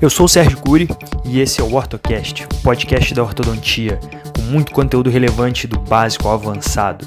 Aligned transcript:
Eu 0.00 0.08
sou 0.08 0.26
o 0.26 0.28
Sérgio 0.28 0.58
Cury 0.58 0.86
e 1.24 1.40
esse 1.40 1.60
é 1.60 1.64
o 1.64 1.74
OrtoCast, 1.74 2.44
o 2.44 2.62
podcast 2.62 3.12
da 3.12 3.20
ortodontia, 3.20 3.98
com 4.32 4.42
muito 4.42 4.70
conteúdo 4.70 5.10
relevante 5.10 5.66
do 5.66 5.76
básico 5.76 6.28
ao 6.28 6.34
avançado. 6.34 7.04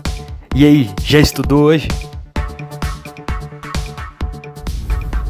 E 0.53 0.65
aí, 0.65 0.91
já 1.01 1.17
estudou 1.17 1.63
hoje? 1.63 1.87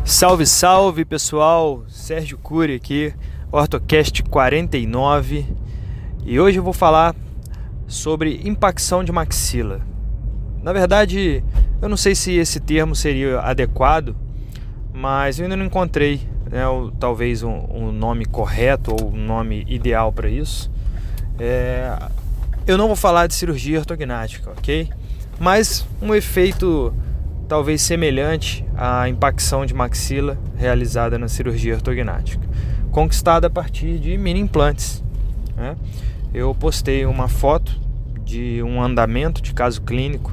Salve, 0.03 0.47
salve 0.47 1.05
pessoal! 1.05 1.83
Sérgio 1.87 2.39
Cury 2.39 2.73
aqui, 2.73 3.13
OrtoCast 3.51 4.23
49 4.23 5.45
e 6.25 6.39
hoje 6.39 6.57
eu 6.57 6.63
vou 6.63 6.73
falar 6.73 7.15
sobre 7.85 8.41
impacção 8.43 9.03
de 9.03 9.11
maxila. 9.11 9.81
Na 10.63 10.73
verdade, 10.73 11.43
eu 11.79 11.87
não 11.87 11.97
sei 11.97 12.15
se 12.15 12.33
esse 12.33 12.59
termo 12.59 12.95
seria 12.95 13.39
adequado, 13.39 14.15
mas 14.91 15.37
eu 15.37 15.43
ainda 15.43 15.55
não 15.55 15.65
encontrei 15.67 16.30
né, 16.51 16.67
o, 16.67 16.91
talvez 16.91 17.41
um, 17.41 17.65
um, 17.71 17.91
nome 17.91 18.25
correto 18.25 18.91
ou 18.91 19.13
um 19.13 19.25
nome 19.25 19.65
ideal 19.67 20.11
para 20.11 20.29
isso. 20.29 20.69
É, 21.39 21.97
eu 22.67 22.77
não 22.77 22.87
vou 22.87 22.95
falar 22.95 23.25
de 23.27 23.33
cirurgia 23.33 23.79
ortognática, 23.79 24.51
ok? 24.51 24.89
Mas 25.39 25.85
um 26.01 26.13
efeito 26.13 26.93
talvez 27.47 27.81
semelhante 27.81 28.65
à 28.77 29.09
impacção 29.09 29.65
de 29.65 29.73
maxila 29.73 30.37
realizada 30.55 31.17
na 31.17 31.27
cirurgia 31.27 31.73
ortognática, 31.73 32.45
conquistada 32.91 33.47
a 33.47 33.49
partir 33.49 33.97
de 33.97 34.17
mini 34.17 34.39
implantes. 34.39 35.03
Né? 35.55 35.75
Eu 36.33 36.53
postei 36.53 37.05
uma 37.05 37.27
foto 37.27 37.79
de 38.23 38.61
um 38.63 38.81
andamento 38.81 39.41
de 39.41 39.53
caso 39.53 39.81
clínico 39.81 40.31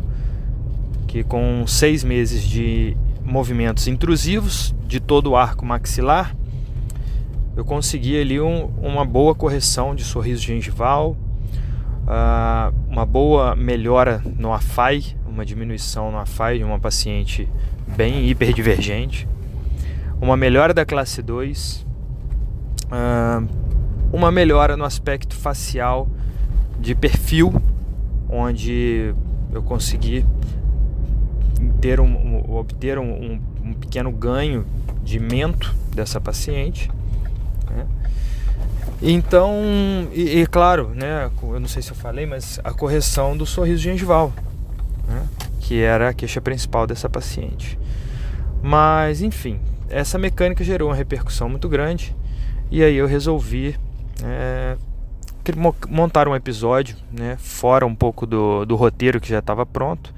que 1.08 1.24
com 1.24 1.66
seis 1.66 2.04
meses 2.04 2.42
de 2.42 2.96
movimentos 3.28 3.86
intrusivos 3.86 4.74
de 4.86 4.98
todo 4.98 5.30
o 5.30 5.36
arco 5.36 5.64
maxilar, 5.64 6.34
eu 7.54 7.64
consegui 7.64 8.18
ali 8.18 8.40
um, 8.40 8.66
uma 8.80 9.04
boa 9.04 9.34
correção 9.34 9.94
de 9.94 10.02
sorriso 10.02 10.42
gengival, 10.42 11.16
uh, 12.04 12.74
uma 12.88 13.04
boa 13.04 13.54
melhora 13.54 14.22
no 14.38 14.52
AFAI, 14.52 15.04
uma 15.26 15.44
diminuição 15.44 16.10
no 16.10 16.18
AFAI 16.18 16.58
de 16.58 16.64
uma 16.64 16.78
paciente 16.78 17.48
bem 17.86 18.28
hiperdivergente, 18.28 19.28
uma 20.20 20.36
melhora 20.36 20.72
da 20.72 20.86
classe 20.86 21.20
2, 21.20 21.84
uh, 21.84 21.86
ah, 22.90 23.42
uma 24.12 24.32
melhora 24.32 24.76
no 24.76 24.84
aspecto 24.84 25.36
facial 25.36 26.08
de 26.80 26.94
perfil, 26.94 27.60
onde 28.28 29.14
eu 29.52 29.62
consegui 29.62 30.24
ter 31.80 32.00
um, 32.00 32.06
um 32.06 32.56
obter 32.56 32.98
um, 32.98 33.10
um, 33.10 33.40
um, 33.64 33.74
pequeno 33.74 34.10
ganho 34.10 34.64
de 35.02 35.18
mento 35.18 35.74
dessa 35.94 36.20
paciente. 36.20 36.90
Né? 37.70 37.86
Então, 39.00 39.54
e, 40.12 40.40
e, 40.40 40.46
claro, 40.46 40.90
né, 40.94 41.30
eu 41.42 41.60
não 41.60 41.68
sei 41.68 41.82
se 41.82 41.90
eu 41.90 41.96
falei, 41.96 42.26
mas 42.26 42.60
a 42.64 42.72
correção 42.72 43.36
do 43.36 43.46
sorriso 43.46 43.82
gengival, 43.82 44.32
né, 45.06 45.26
que 45.60 45.80
era 45.80 46.10
a 46.10 46.14
queixa 46.14 46.40
principal 46.40 46.86
dessa 46.86 47.08
paciente. 47.08 47.78
Mas, 48.60 49.22
enfim, 49.22 49.60
essa 49.88 50.18
mecânica 50.18 50.64
gerou 50.64 50.88
uma 50.88 50.96
repercussão 50.96 51.48
muito 51.48 51.68
grande 51.68 52.14
e 52.70 52.82
aí 52.82 52.96
eu 52.96 53.06
resolvi 53.06 53.78
é, 54.22 54.76
montar 55.88 56.28
um 56.28 56.34
episódio, 56.34 56.96
né, 57.12 57.36
fora 57.38 57.86
um 57.86 57.94
pouco 57.94 58.26
do, 58.26 58.64
do 58.64 58.76
roteiro 58.76 59.20
que 59.20 59.28
já 59.28 59.38
estava 59.38 59.64
pronto, 59.64 60.12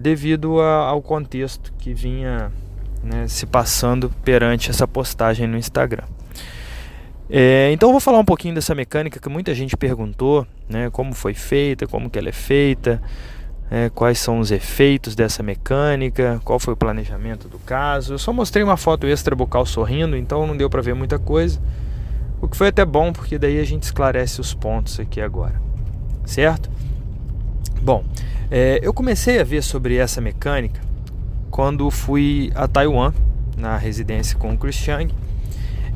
devido 0.00 0.60
a, 0.60 0.88
ao 0.88 1.00
contexto 1.02 1.72
que 1.78 1.94
vinha 1.94 2.50
né, 3.02 3.28
se 3.28 3.46
passando 3.46 4.10
perante 4.24 4.70
essa 4.70 4.86
postagem 4.86 5.46
no 5.46 5.56
Instagram. 5.56 6.04
É, 7.28 7.70
então 7.72 7.90
eu 7.90 7.92
vou 7.92 8.00
falar 8.00 8.18
um 8.18 8.24
pouquinho 8.24 8.54
dessa 8.54 8.74
mecânica 8.74 9.20
que 9.20 9.28
muita 9.28 9.54
gente 9.54 9.76
perguntou, 9.76 10.44
né, 10.68 10.90
como 10.90 11.14
foi 11.14 11.32
feita, 11.32 11.86
como 11.86 12.10
que 12.10 12.18
ela 12.18 12.28
é 12.28 12.32
feita, 12.32 13.00
é, 13.70 13.88
quais 13.88 14.18
são 14.18 14.40
os 14.40 14.50
efeitos 14.50 15.14
dessa 15.14 15.40
mecânica, 15.42 16.40
qual 16.44 16.58
foi 16.58 16.74
o 16.74 16.76
planejamento 16.76 17.46
do 17.46 17.58
caso. 17.60 18.14
Eu 18.14 18.18
só 18.18 18.32
mostrei 18.32 18.64
uma 18.64 18.76
foto 18.76 19.06
extra 19.06 19.36
bucal 19.36 19.64
sorrindo, 19.64 20.16
então 20.16 20.44
não 20.44 20.56
deu 20.56 20.68
para 20.68 20.82
ver 20.82 20.94
muita 20.94 21.18
coisa. 21.18 21.60
O 22.42 22.48
que 22.48 22.56
foi 22.56 22.68
até 22.68 22.84
bom, 22.84 23.12
porque 23.12 23.38
daí 23.38 23.60
a 23.60 23.64
gente 23.64 23.84
esclarece 23.84 24.40
os 24.40 24.52
pontos 24.52 24.98
aqui 24.98 25.20
agora, 25.20 25.60
certo? 26.24 26.68
Bom, 27.80 28.02
é, 28.50 28.80
eu 28.82 28.92
comecei 28.92 29.40
a 29.40 29.44
ver 29.44 29.62
sobre 29.62 29.96
essa 29.96 30.20
mecânica 30.20 30.80
quando 31.50 31.90
fui 31.90 32.50
a 32.54 32.66
Taiwan, 32.66 33.12
na 33.56 33.76
residência 33.76 34.36
com 34.38 34.52
o 34.52 34.58
Chris 34.58 34.74
Chang, 34.74 35.12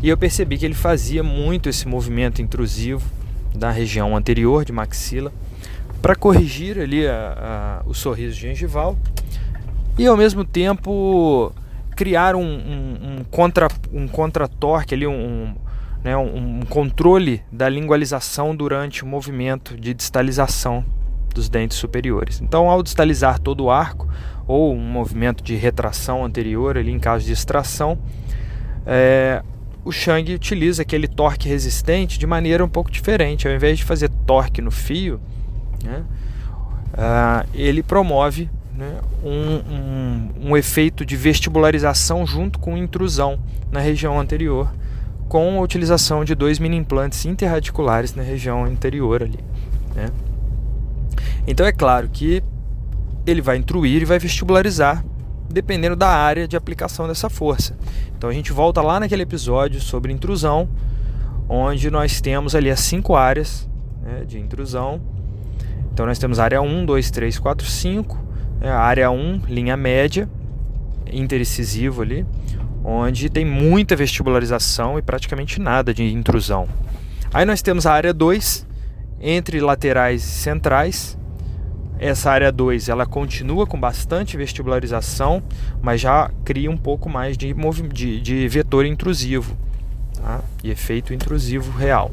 e 0.02 0.08
eu 0.08 0.16
percebi 0.16 0.58
que 0.58 0.64
ele 0.64 0.74
fazia 0.74 1.22
muito 1.22 1.68
esse 1.68 1.88
movimento 1.88 2.42
intrusivo 2.42 3.10
da 3.54 3.70
região 3.70 4.16
anterior 4.16 4.64
de 4.64 4.72
maxila 4.72 5.32
para 6.02 6.14
corrigir 6.14 6.78
ali 6.78 7.06
a, 7.06 7.82
a, 7.84 7.88
o 7.88 7.94
sorriso 7.94 8.34
gengival 8.34 8.96
e 9.98 10.06
ao 10.06 10.16
mesmo 10.16 10.44
tempo 10.44 11.52
criar 11.96 12.36
um, 12.36 12.42
um, 12.42 12.98
um 13.20 13.24
contra 13.30 13.68
um 13.92 14.06
ali 14.92 15.06
um, 15.06 15.54
né, 16.02 16.16
um, 16.16 16.58
um 16.58 16.60
controle 16.68 17.42
da 17.50 17.68
lingualização 17.68 18.54
durante 18.54 19.02
o 19.02 19.06
movimento 19.06 19.76
de 19.76 19.94
distalização 19.94 20.84
dos 21.34 21.48
dentes 21.48 21.76
superiores. 21.76 22.40
Então, 22.40 22.70
ao 22.70 22.82
distalizar 22.82 23.38
todo 23.38 23.64
o 23.64 23.70
arco, 23.70 24.08
ou 24.46 24.72
um 24.74 24.80
movimento 24.80 25.42
de 25.42 25.54
retração 25.54 26.24
anterior, 26.24 26.78
ali 26.78 26.92
em 26.92 26.98
caso 26.98 27.24
de 27.24 27.32
extração, 27.32 27.98
é, 28.86 29.42
o 29.84 29.92
Shang 29.92 30.32
utiliza 30.32 30.82
aquele 30.82 31.06
torque 31.06 31.48
resistente 31.48 32.18
de 32.18 32.26
maneira 32.26 32.64
um 32.64 32.68
pouco 32.68 32.90
diferente. 32.90 33.46
Ao 33.46 33.54
invés 33.54 33.78
de 33.78 33.84
fazer 33.84 34.08
torque 34.26 34.62
no 34.62 34.70
fio, 34.70 35.20
né, 35.82 36.04
uh, 36.94 37.48
ele 37.52 37.82
promove 37.82 38.48
né, 38.74 39.00
um, 39.22 39.28
um, 39.28 40.50
um, 40.50 40.56
efeito 40.56 41.04
de 41.04 41.16
vestibularização 41.16 42.26
junto 42.26 42.58
com 42.58 42.76
intrusão 42.76 43.38
na 43.70 43.80
região 43.80 44.18
anterior, 44.18 44.72
com 45.28 45.58
a 45.58 45.62
utilização 45.62 46.24
de 46.24 46.34
dois 46.34 46.58
mini 46.58 46.76
implantes 46.76 47.24
interradiculares 47.24 48.14
na 48.14 48.22
região 48.22 48.64
anterior 48.64 49.22
ali. 49.22 49.38
Né. 49.94 50.08
Então 51.46 51.66
é 51.66 51.72
claro 51.72 52.08
que 52.08 52.42
ele 53.26 53.40
vai 53.40 53.56
intruir 53.56 54.02
e 54.02 54.04
vai 54.04 54.18
vestibularizar, 54.18 55.04
dependendo 55.50 55.96
da 55.96 56.08
área 56.08 56.48
de 56.48 56.56
aplicação 56.56 57.06
dessa 57.06 57.28
força. 57.28 57.76
Então 58.16 58.30
a 58.30 58.32
gente 58.32 58.52
volta 58.52 58.80
lá 58.80 58.98
naquele 58.98 59.22
episódio 59.22 59.80
sobre 59.80 60.12
intrusão, 60.12 60.68
onde 61.48 61.90
nós 61.90 62.20
temos 62.20 62.54
ali 62.54 62.70
as 62.70 62.80
cinco 62.80 63.14
áreas 63.14 63.68
né, 64.02 64.24
de 64.24 64.38
intrusão. 64.38 65.00
Então 65.92 66.06
nós 66.06 66.18
temos 66.18 66.38
área 66.38 66.60
1, 66.60 66.86
2, 66.86 67.10
3, 67.10 67.38
4, 67.38 67.66
5. 67.66 68.18
Né, 68.60 68.70
a 68.70 68.80
área 68.80 69.10
1, 69.10 69.42
linha 69.48 69.76
média, 69.76 70.28
intericisivo 71.10 72.02
ali, 72.02 72.26
onde 72.82 73.28
tem 73.28 73.44
muita 73.44 73.94
vestibularização 73.94 74.98
e 74.98 75.02
praticamente 75.02 75.60
nada 75.60 75.92
de 75.94 76.04
intrusão. 76.04 76.68
Aí 77.32 77.44
nós 77.44 77.62
temos 77.62 77.86
a 77.86 77.92
área 77.92 78.12
2, 78.12 78.66
entre 79.20 79.60
laterais 79.60 80.22
e 80.22 80.26
centrais, 80.26 81.18
essa 81.98 82.30
área 82.30 82.50
2 82.50 82.88
ela 82.88 83.06
continua 83.06 83.66
com 83.66 83.78
bastante 83.78 84.36
vestibularização, 84.36 85.42
mas 85.80 86.00
já 86.00 86.30
cria 86.44 86.70
um 86.70 86.76
pouco 86.76 87.08
mais 87.08 87.36
de, 87.36 87.54
de, 87.92 88.20
de 88.20 88.48
vetor 88.48 88.84
intrusivo 88.84 89.56
tá? 90.14 90.40
e 90.62 90.70
efeito 90.70 91.14
intrusivo 91.14 91.76
real. 91.76 92.10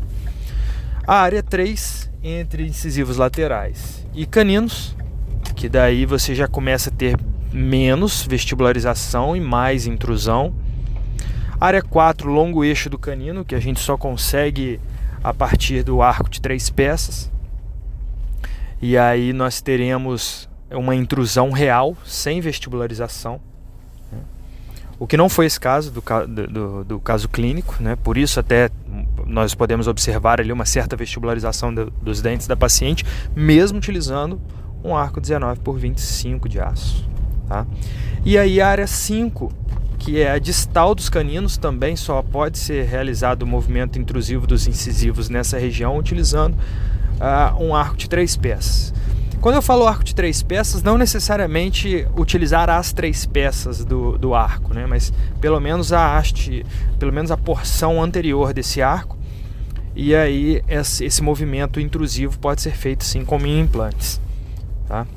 A 1.05 1.15
área 1.15 1.41
3 1.41 2.11
entre 2.23 2.67
incisivos 2.67 3.17
laterais 3.17 4.05
e 4.13 4.25
caninos, 4.25 4.95
que 5.55 5.67
daí 5.67 6.05
você 6.05 6.35
já 6.35 6.47
começa 6.47 6.89
a 6.89 6.93
ter 6.93 7.17
menos 7.51 8.23
vestibularização 8.23 9.35
e 9.35 9.41
mais 9.41 9.87
intrusão. 9.87 10.53
Área 11.59 11.81
4, 11.81 12.29
longo 12.31 12.63
eixo 12.63 12.89
do 12.89 12.97
canino, 12.97 13.43
que 13.43 13.55
a 13.55 13.59
gente 13.59 13.79
só 13.79 13.97
consegue 13.97 14.79
a 15.23 15.33
partir 15.33 15.83
do 15.83 16.01
arco 16.01 16.29
de 16.29 16.39
três 16.39 16.69
peças 16.69 17.31
e 18.81 18.97
aí 18.97 19.31
nós 19.31 19.61
teremos 19.61 20.49
uma 20.71 20.95
intrusão 20.95 21.51
real, 21.51 21.95
sem 22.05 22.41
vestibularização. 22.41 23.39
Né? 24.11 24.19
O 24.97 25.05
que 25.05 25.15
não 25.15 25.29
foi 25.29 25.45
esse 25.45 25.59
caso 25.59 25.91
do, 25.91 26.01
do, 26.27 26.83
do, 26.83 26.99
caso 26.99 27.29
clínico, 27.29 27.75
né? 27.79 27.95
por 27.95 28.17
isso 28.17 28.39
até 28.39 28.69
nós 29.27 29.53
podemos 29.53 29.87
observar 29.87 30.39
ali 30.39 30.51
uma 30.51 30.65
certa 30.65 30.95
vestibularização 30.95 31.73
do, 31.73 31.91
dos 32.01 32.21
dentes 32.21 32.47
da 32.47 32.55
paciente, 32.55 33.05
mesmo 33.35 33.77
utilizando 33.77 34.41
um 34.83 34.95
arco 34.95 35.21
19 35.21 35.59
por 35.59 35.77
25 35.77 36.49
de 36.49 36.59
aço. 36.59 37.07
Tá? 37.47 37.67
E 38.25 38.37
aí 38.37 38.59
a 38.59 38.67
área 38.67 38.87
5, 38.87 39.51
que 39.99 40.19
é 40.19 40.31
a 40.31 40.39
distal 40.39 40.95
dos 40.95 41.09
caninos, 41.09 41.57
também 41.57 41.95
só 41.95 42.21
pode 42.23 42.57
ser 42.57 42.85
realizado 42.85 43.43
o 43.43 43.47
movimento 43.47 43.99
intrusivo 43.99 44.47
dos 44.47 44.67
incisivos 44.67 45.29
nessa 45.29 45.59
região 45.59 45.97
utilizando 45.97 46.57
uh, 47.21 47.63
um 47.63 47.75
arco 47.75 47.95
de 47.95 48.09
três 48.09 48.35
peças. 48.35 48.91
Quando 49.39 49.55
eu 49.55 49.61
falo 49.61 49.87
arco 49.87 50.03
de 50.03 50.13
três 50.13 50.43
peças, 50.43 50.83
não 50.83 50.97
necessariamente 50.97 52.07
utilizar 52.15 52.69
as 52.69 52.93
três 52.93 53.25
peças 53.25 53.83
do, 53.83 54.17
do 54.17 54.35
arco, 54.35 54.71
né? 54.73 54.85
mas 54.85 55.11
pelo 55.39 55.59
menos 55.59 55.91
a 55.91 56.15
haste, 56.15 56.65
pelo 56.99 57.11
menos 57.11 57.31
a 57.31 57.37
porção 57.37 58.03
anterior 58.03 58.53
desse 58.53 58.83
arco. 58.83 59.17
E 59.95 60.15
aí 60.15 60.61
esse, 60.67 61.03
esse 61.05 61.23
movimento 61.23 61.79
intrusivo 61.79 62.37
pode 62.37 62.61
ser 62.61 62.71
feito 62.71 63.03
sim 63.03 63.25
como 63.25 63.47
em 63.47 63.59
implantes. 63.59 64.21
Tá? 64.87 65.07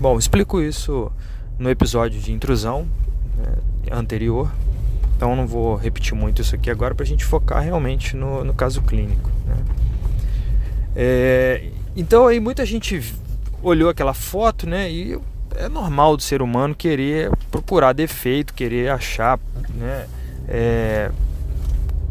Bom, 0.00 0.16
explico 0.16 0.60
isso 0.60 1.10
no 1.58 1.68
episódio 1.68 2.20
de 2.20 2.32
intrusão 2.32 2.86
né, 3.36 3.54
anterior, 3.90 4.50
então 5.16 5.34
não 5.34 5.46
vou 5.46 5.74
repetir 5.74 6.14
muito 6.14 6.40
isso 6.40 6.54
aqui 6.54 6.70
agora 6.70 6.94
para 6.94 7.02
a 7.02 7.06
gente 7.06 7.24
focar 7.24 7.62
realmente 7.62 8.16
no, 8.16 8.44
no 8.44 8.54
caso 8.54 8.80
clínico. 8.80 9.28
Né? 9.44 9.56
É, 10.96 11.68
então 11.96 12.26
aí 12.26 12.38
muita 12.38 12.64
gente 12.64 13.14
olhou 13.62 13.88
aquela 13.88 14.14
foto, 14.14 14.68
né? 14.68 14.90
E 14.90 15.18
é 15.56 15.68
normal 15.68 16.16
do 16.16 16.22
ser 16.22 16.42
humano 16.42 16.74
querer 16.74 17.30
procurar 17.50 17.92
defeito, 17.92 18.54
querer 18.54 18.90
achar, 18.90 19.38
né? 19.74 20.06
É, 20.48 21.10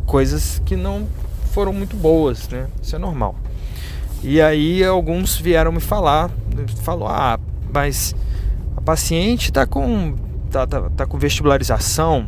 coisas 0.05 0.61
que 0.65 0.75
não 0.75 1.07
foram 1.51 1.71
muito 1.71 1.95
boas, 1.95 2.49
né? 2.49 2.67
Isso 2.81 2.95
é 2.95 2.99
normal. 2.99 3.35
E 4.23 4.41
aí 4.41 4.83
alguns 4.83 5.37
vieram 5.37 5.71
me 5.71 5.81
falar, 5.81 6.31
falou, 6.81 7.07
ah, 7.07 7.37
mas 7.73 8.15
a 8.75 8.81
paciente 8.81 9.49
está 9.49 9.65
com 9.65 10.15
tá, 10.49 10.65
tá, 10.65 10.89
tá 10.89 11.05
com 11.05 11.17
vestibularização. 11.17 12.25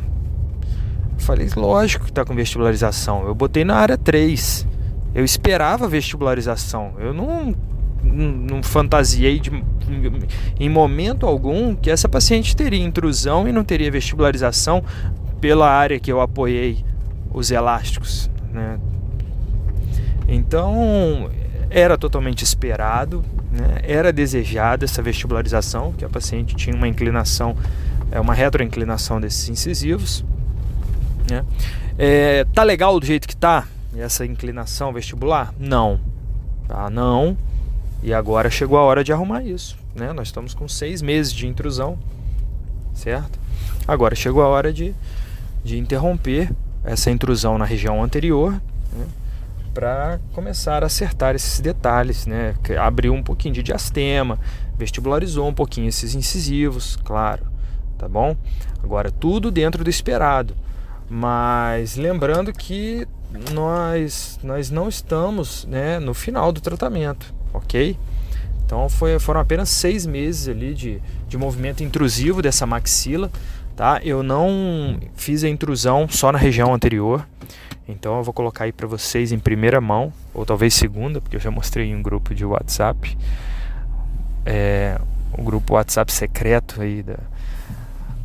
Falei, 1.18 1.48
lógico 1.56 2.06
que 2.06 2.12
está 2.12 2.26
com 2.26 2.36
vestibularização. 2.36 3.26
Eu 3.26 3.34
botei 3.34 3.64
na 3.64 3.76
área 3.76 3.98
3. 3.98 4.68
Eu 5.16 5.24
esperava 5.24 5.88
vestibularização. 5.88 6.94
Eu 7.00 7.14
não 7.14 7.56
não, 8.04 8.62
fantasiei 8.62 9.40
de, 9.40 9.52
em 10.60 10.70
momento 10.70 11.26
algum 11.26 11.76
que 11.76 11.90
essa 11.90 12.08
paciente 12.08 12.56
teria 12.56 12.84
intrusão 12.84 13.48
e 13.48 13.52
não 13.52 13.64
teria 13.64 13.90
vestibularização 13.90 14.84
pela 15.42 15.70
área 15.70 16.00
que 16.00 16.12
eu 16.12 16.22
apoiei 16.22 16.84
os 17.34 17.52
elásticos. 17.52 18.30
Né? 18.52 18.80
Então 20.28 21.30
era 21.70 21.98
totalmente 21.98 22.44
esperado, 22.44 23.24
né? 23.52 23.80
era 23.84 24.14
desejada 24.14 24.86
essa 24.86 25.02
vestibularização, 25.02 25.92
que 25.94 26.06
a 26.06 26.10
paciente 26.10 26.56
tinha 26.56 26.76
uma 26.76 26.88
inclinação, 26.88 27.56
é 28.12 28.20
uma 28.20 28.34
retroinclinação 28.34 29.20
desses 29.20 29.50
incisivos. 29.50 30.24
Né? 31.30 31.44
É, 31.98 32.46
tá 32.54 32.64
legal 32.64 33.00
do 33.00 33.06
jeito 33.06 33.28
que 33.28 33.36
tá 33.36 33.66
essa 34.00 34.26
inclinação 34.26 34.94
vestibular? 34.94 35.54
Não, 35.60 36.00
tá? 36.68 36.90
Não. 36.90 37.38
E 38.04 38.14
agora 38.14 38.50
chegou 38.50 38.78
a 38.78 38.84
hora 38.84 39.04
de 39.04 39.12
arrumar 39.12 39.44
isso. 39.44 39.78
Né? 39.96 40.12
Nós 40.14 40.28
estamos 40.28 40.54
com 40.54 40.68
seis 40.68 41.02
meses 41.02 41.32
de 41.32 41.48
intrusão, 41.48 41.98
certo? 42.94 43.40
Agora 43.88 44.14
chegou 44.16 44.44
a 44.44 44.48
hora 44.48 44.74
de, 44.74 44.94
de 45.64 45.78
interromper 45.78 46.52
essa 46.84 47.10
intrusão 47.10 47.58
na 47.58 47.66
região 47.66 48.04
anterior 48.04 48.52
né? 48.94 49.06
para 49.74 50.20
começar 50.34 50.84
a 50.84 50.88
acertar 50.88 51.34
esses 51.34 51.60
detalhes. 51.60 52.26
Né? 52.26 52.56
Abriu 52.80 53.14
um 53.14 53.24
pouquinho 53.24 53.54
de 53.54 53.64
diastema, 53.64 54.38
vestibularizou 54.78 55.48
um 55.48 55.54
pouquinho 55.54 55.88
esses 55.88 56.14
incisivos, 56.14 56.98
claro. 57.04 57.46
Tá 57.98 58.10
bom? 58.10 58.36
Agora 58.84 59.10
tudo 59.10 59.50
dentro 59.50 59.84
do 59.84 59.90
esperado. 59.90 60.56
Mas 61.10 61.96
lembrando 61.96 62.52
que 62.52 63.08
nós, 63.52 64.40
nós 64.44 64.70
não 64.70 64.88
estamos 64.88 65.66
né, 65.66 66.00
no 66.00 66.14
final 66.14 66.52
do 66.52 66.62
tratamento 66.62 67.34
ok? 67.56 67.98
Então 68.66 68.90
foi, 68.90 69.20
foram 69.20 69.40
apenas 69.40 69.70
seis 69.70 70.06
meses 70.06 70.48
ali 70.48 70.74
de, 70.74 71.02
de 71.28 71.38
movimento 71.38 71.84
intrusivo 71.84 72.42
dessa 72.42 72.66
maxila, 72.66 73.32
tá? 73.76 74.00
Eu 74.04 74.24
não 74.24 75.00
fiz 75.16 75.44
a 75.44 75.50
intrusão 75.50 76.08
só 76.10 76.32
na 76.32 76.38
região 76.38 76.74
anterior, 76.74 77.28
então 77.88 78.18
eu 78.18 78.24
vou 78.24 78.34
colocar 78.34 78.66
aí 78.66 78.72
para 78.72 78.88
vocês 78.88 79.32
em 79.32 79.40
primeira 79.40 79.80
mão, 79.80 80.12
ou 80.34 80.46
talvez 80.46 80.74
segunda, 80.74 81.22
porque 81.22 81.36
eu 81.36 81.40
já 81.40 81.52
mostrei 81.52 81.88
em 81.88 81.96
um 81.96 82.02
grupo 82.02 82.34
de 82.34 82.44
WhatsApp, 82.44 83.16
é, 84.46 85.00
um 85.38 85.44
grupo 85.44 85.76
WhatsApp 85.76 86.12
secreto 86.12 86.82
aí 86.82 87.04
da, 87.04 87.18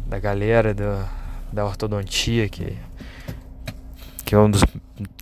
da 0.06 0.18
galera 0.18 0.72
da, 0.72 1.06
da 1.52 1.64
ortodontia 1.64 2.48
que 2.48 2.76
que 4.24 4.34
é 4.36 4.38
um 4.38 4.48
dos 4.48 4.62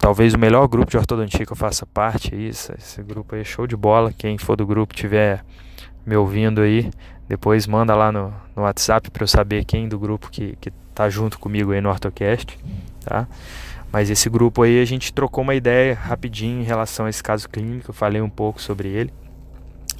talvez 0.01 0.35
o 0.35 0.39
melhor 0.39 0.67
grupo 0.69 0.91
de 0.91 0.97
ortodontia 0.97 1.45
que 1.45 1.53
eu 1.53 1.57
faça 1.57 1.87
parte 1.87 2.35
aí, 2.35 2.47
esse, 2.47 2.73
esse 2.73 3.03
grupo 3.03 3.35
aí 3.35 3.43
é 3.43 3.45
show 3.45 3.67
de 3.67 3.77
bola. 3.77 4.13
Quem 4.13 4.39
for 4.39 4.57
do 4.57 4.67
grupo 4.67 4.95
tiver 4.95 5.45
me 6.05 6.17
ouvindo 6.17 6.61
aí, 6.61 6.91
depois 7.29 7.67
manda 7.67 7.95
lá 7.95 8.11
no, 8.11 8.33
no 8.57 8.63
WhatsApp 8.63 9.11
para 9.11 9.23
eu 9.23 9.29
saber 9.29 9.65
quem 9.65 9.89
do 9.89 9.99
grupo 9.99 10.31
que, 10.31 10.57
que 10.61 10.71
tá 10.95 11.09
junto 11.09 11.39
comigo 11.39 11.73
aí 11.73 11.81
no 11.81 11.91
Ortocast, 11.91 12.59
tá? 13.05 13.29
Mas 13.93 14.11
esse 14.11 14.29
grupo 14.29 14.63
aí 14.63 14.81
a 14.81 14.85
gente 14.85 15.13
trocou 15.13 15.43
uma 15.43 15.55
ideia 15.55 15.95
rapidinho 15.95 16.61
em 16.61 16.65
relação 16.65 17.07
a 17.07 17.11
esse 17.11 17.23
caso 17.23 17.49
clínico, 17.49 17.91
eu 17.91 17.95
falei 17.95 18.21
um 18.21 18.29
pouco 18.29 18.61
sobre 18.61 18.89
ele. 18.89 19.13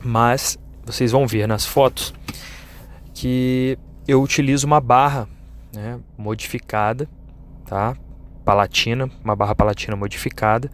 Mas 0.03 0.59
vocês 0.85 1.13
vão 1.13 1.27
ver 1.27 1.47
nas 1.47 1.65
fotos 1.65 2.15
que 3.15 3.79
eu 4.07 4.23
utilizo 4.23 4.67
uma 4.67 4.81
barra 4.81 5.29
né, 5.75 5.99
modificada, 6.17 7.09
tá? 7.67 7.97
Palatina, 8.49 9.11
uma 9.23 9.37
barra 9.37 9.55
palatina 9.55 9.95
modificada, 9.95 10.71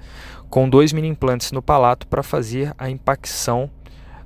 com 0.49 0.69
dois 0.69 0.93
mini 0.93 1.09
implantes 1.09 1.50
no 1.50 1.61
palato 1.61 2.06
para 2.06 2.23
fazer 2.23 2.73
a 2.79 2.88
impacção 2.88 3.69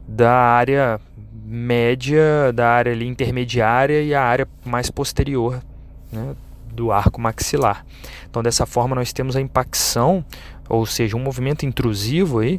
da 0.07 0.31
área 0.31 1.01
média, 1.47 2.53
da 2.55 2.69
área 2.69 2.93
ali 2.93 3.07
intermediária 3.07 4.03
e 4.03 4.15
a 4.15 4.23
área 4.23 4.47
mais 4.67 4.91
posterior 4.91 5.63
né, 6.13 6.37
do 6.71 6.93
arco 6.93 7.19
maxilar. 7.19 7.87
Então, 8.29 8.43
dessa 8.43 8.67
forma, 8.67 8.95
nós 8.95 9.15
temos 9.15 9.35
a 9.35 9.41
impacção, 9.41 10.23
ou 10.69 10.85
seja, 10.85 11.17
um 11.17 11.21
movimento 11.21 11.65
intrusivo 11.65 12.41
aí, 12.41 12.59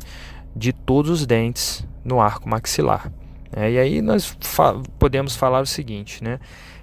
de 0.55 0.73
todos 0.73 1.11
os 1.11 1.27
dentes 1.27 1.85
no 2.03 2.19
arco 2.19 2.49
maxilar. 2.49 3.11
É, 3.55 3.69
e 3.69 3.77
aí 3.77 4.01
nós 4.01 4.35
fa 4.41 4.81
podemos 4.97 5.35
falar 5.35 5.61
o 5.61 5.67
seguinte, 5.67 6.23
né? 6.23 6.39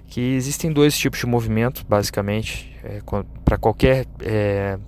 Que 0.07 0.21
existem 0.35 0.71
dois 0.71 0.97
tipos 0.97 1.19
de 1.19 1.25
movimento, 1.25 1.85
basicamente, 1.87 2.75
é, 2.83 3.01
para 3.43 3.57
qualquer, 3.57 4.05
é, 4.21 4.79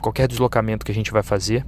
qualquer 0.00 0.28
deslocamento 0.28 0.84
que 0.84 0.92
a 0.92 0.94
gente 0.94 1.10
vai 1.10 1.22
fazer. 1.22 1.66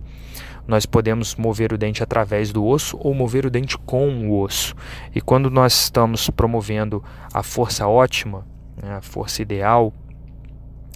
Nós 0.68 0.86
podemos 0.86 1.34
mover 1.34 1.72
o 1.72 1.78
dente 1.78 2.02
através 2.02 2.52
do 2.52 2.64
osso 2.64 2.96
ou 3.00 3.14
mover 3.14 3.46
o 3.46 3.50
dente 3.50 3.76
com 3.78 4.28
o 4.28 4.40
osso. 4.40 4.74
E 5.14 5.20
quando 5.20 5.50
nós 5.50 5.84
estamos 5.84 6.28
promovendo 6.30 7.02
a 7.32 7.42
força 7.42 7.88
ótima, 7.88 8.46
né, 8.80 8.96
a 8.96 9.02
força 9.02 9.42
ideal, 9.42 9.92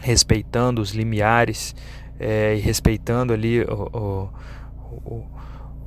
respeitando 0.00 0.82
os 0.82 0.92
limiares 0.92 1.74
é, 2.20 2.54
e 2.54 2.60
respeitando 2.60 3.32
ali 3.32 3.62
o, 3.62 3.72
o, 3.92 4.30
o, 4.92 5.26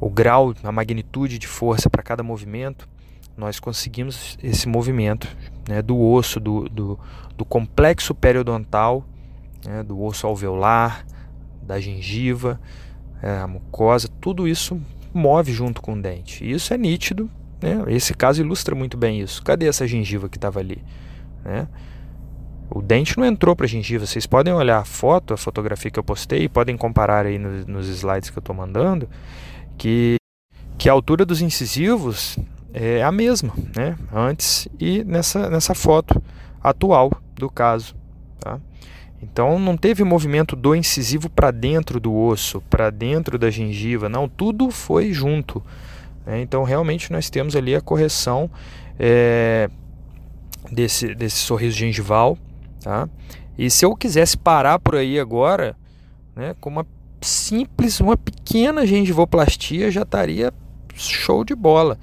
o 0.01 0.09
grau, 0.09 0.53
a 0.63 0.71
magnitude 0.71 1.37
de 1.37 1.47
força 1.47 1.89
para 1.89 2.01
cada 2.01 2.23
movimento, 2.23 2.89
nós 3.37 3.59
conseguimos 3.59 4.37
esse 4.41 4.67
movimento 4.67 5.27
né, 5.69 5.81
do 5.81 5.99
osso, 5.99 6.39
do, 6.39 6.67
do, 6.67 6.99
do 7.37 7.45
complexo 7.45 8.15
periodontal, 8.15 9.05
né, 9.63 9.83
do 9.83 10.01
osso 10.01 10.25
alveolar, 10.25 11.05
da 11.61 11.79
gengiva, 11.79 12.59
é, 13.21 13.37
a 13.37 13.47
mucosa, 13.47 14.09
tudo 14.19 14.47
isso 14.47 14.79
move 15.13 15.51
junto 15.51 15.81
com 15.81 15.93
o 15.93 16.01
dente. 16.01 16.43
E 16.43 16.51
isso 16.51 16.73
é 16.73 16.77
nítido, 16.77 17.29
né? 17.61 17.83
esse 17.87 18.13
caso 18.13 18.41
ilustra 18.41 18.73
muito 18.73 18.97
bem 18.97 19.21
isso. 19.21 19.43
Cadê 19.43 19.67
essa 19.67 19.87
gengiva 19.87 20.29
que 20.29 20.37
estava 20.37 20.59
ali? 20.59 20.83
Né? 21.43 21.67
O 22.69 22.81
dente 22.81 23.17
não 23.17 23.25
entrou 23.25 23.55
para 23.55 23.65
a 23.65 23.69
gengiva. 23.69 24.05
Vocês 24.05 24.25
podem 24.25 24.53
olhar 24.53 24.79
a 24.79 24.85
foto, 24.85 25.33
a 25.33 25.37
fotografia 25.37 25.89
que 25.89 25.99
eu 25.99 26.03
postei, 26.03 26.49
podem 26.49 26.77
comparar 26.77 27.25
aí 27.25 27.37
no, 27.37 27.65
nos 27.65 27.87
slides 27.87 28.29
que 28.29 28.37
eu 28.37 28.41
estou 28.41 28.55
mandando, 28.55 29.09
que, 29.77 30.17
que 30.77 30.89
a 30.89 30.91
altura 30.91 31.25
dos 31.25 31.41
incisivos 31.41 32.37
é 32.73 33.03
a 33.03 33.11
mesma, 33.11 33.53
né? 33.75 33.97
Antes 34.13 34.67
e 34.79 35.03
nessa, 35.03 35.49
nessa 35.49 35.73
foto 35.73 36.21
atual 36.61 37.11
do 37.35 37.49
caso, 37.49 37.95
tá? 38.39 38.59
Então 39.21 39.57
não 39.57 39.75
teve 39.75 40.03
movimento 40.03 40.55
do 40.55 40.75
incisivo 40.75 41.29
para 41.29 41.49
dentro 41.49 41.99
do 41.99 42.13
osso, 42.13 42.61
para 42.69 42.89
dentro 42.89 43.37
da 43.37 43.49
gengiva, 43.49 44.07
não, 44.07 44.29
tudo 44.29 44.69
foi 44.69 45.11
junto. 45.11 45.63
Né? 46.25 46.41
Então 46.41 46.63
realmente 46.63 47.11
nós 47.11 47.29
temos 47.29 47.55
ali 47.55 47.75
a 47.75 47.81
correção 47.81 48.49
é, 48.99 49.69
desse, 50.71 51.15
desse 51.15 51.37
sorriso 51.37 51.75
gengival. 51.75 52.37
Tá? 52.83 53.09
E 53.57 53.69
se 53.71 53.85
eu 53.85 53.95
quisesse 53.95 54.37
parar 54.37 54.77
por 54.77 54.95
aí 54.95 55.19
agora, 55.19 55.75
né, 56.35 56.55
com 56.61 56.69
uma 56.69 56.85
simples, 57.21 57.99
uma 57.99 58.15
pequena 58.15 58.85
gengivoplastia 58.85 59.89
já 59.89 60.03
estaria 60.03 60.53
show 60.93 61.43
de 61.43 61.55
bola. 61.55 61.97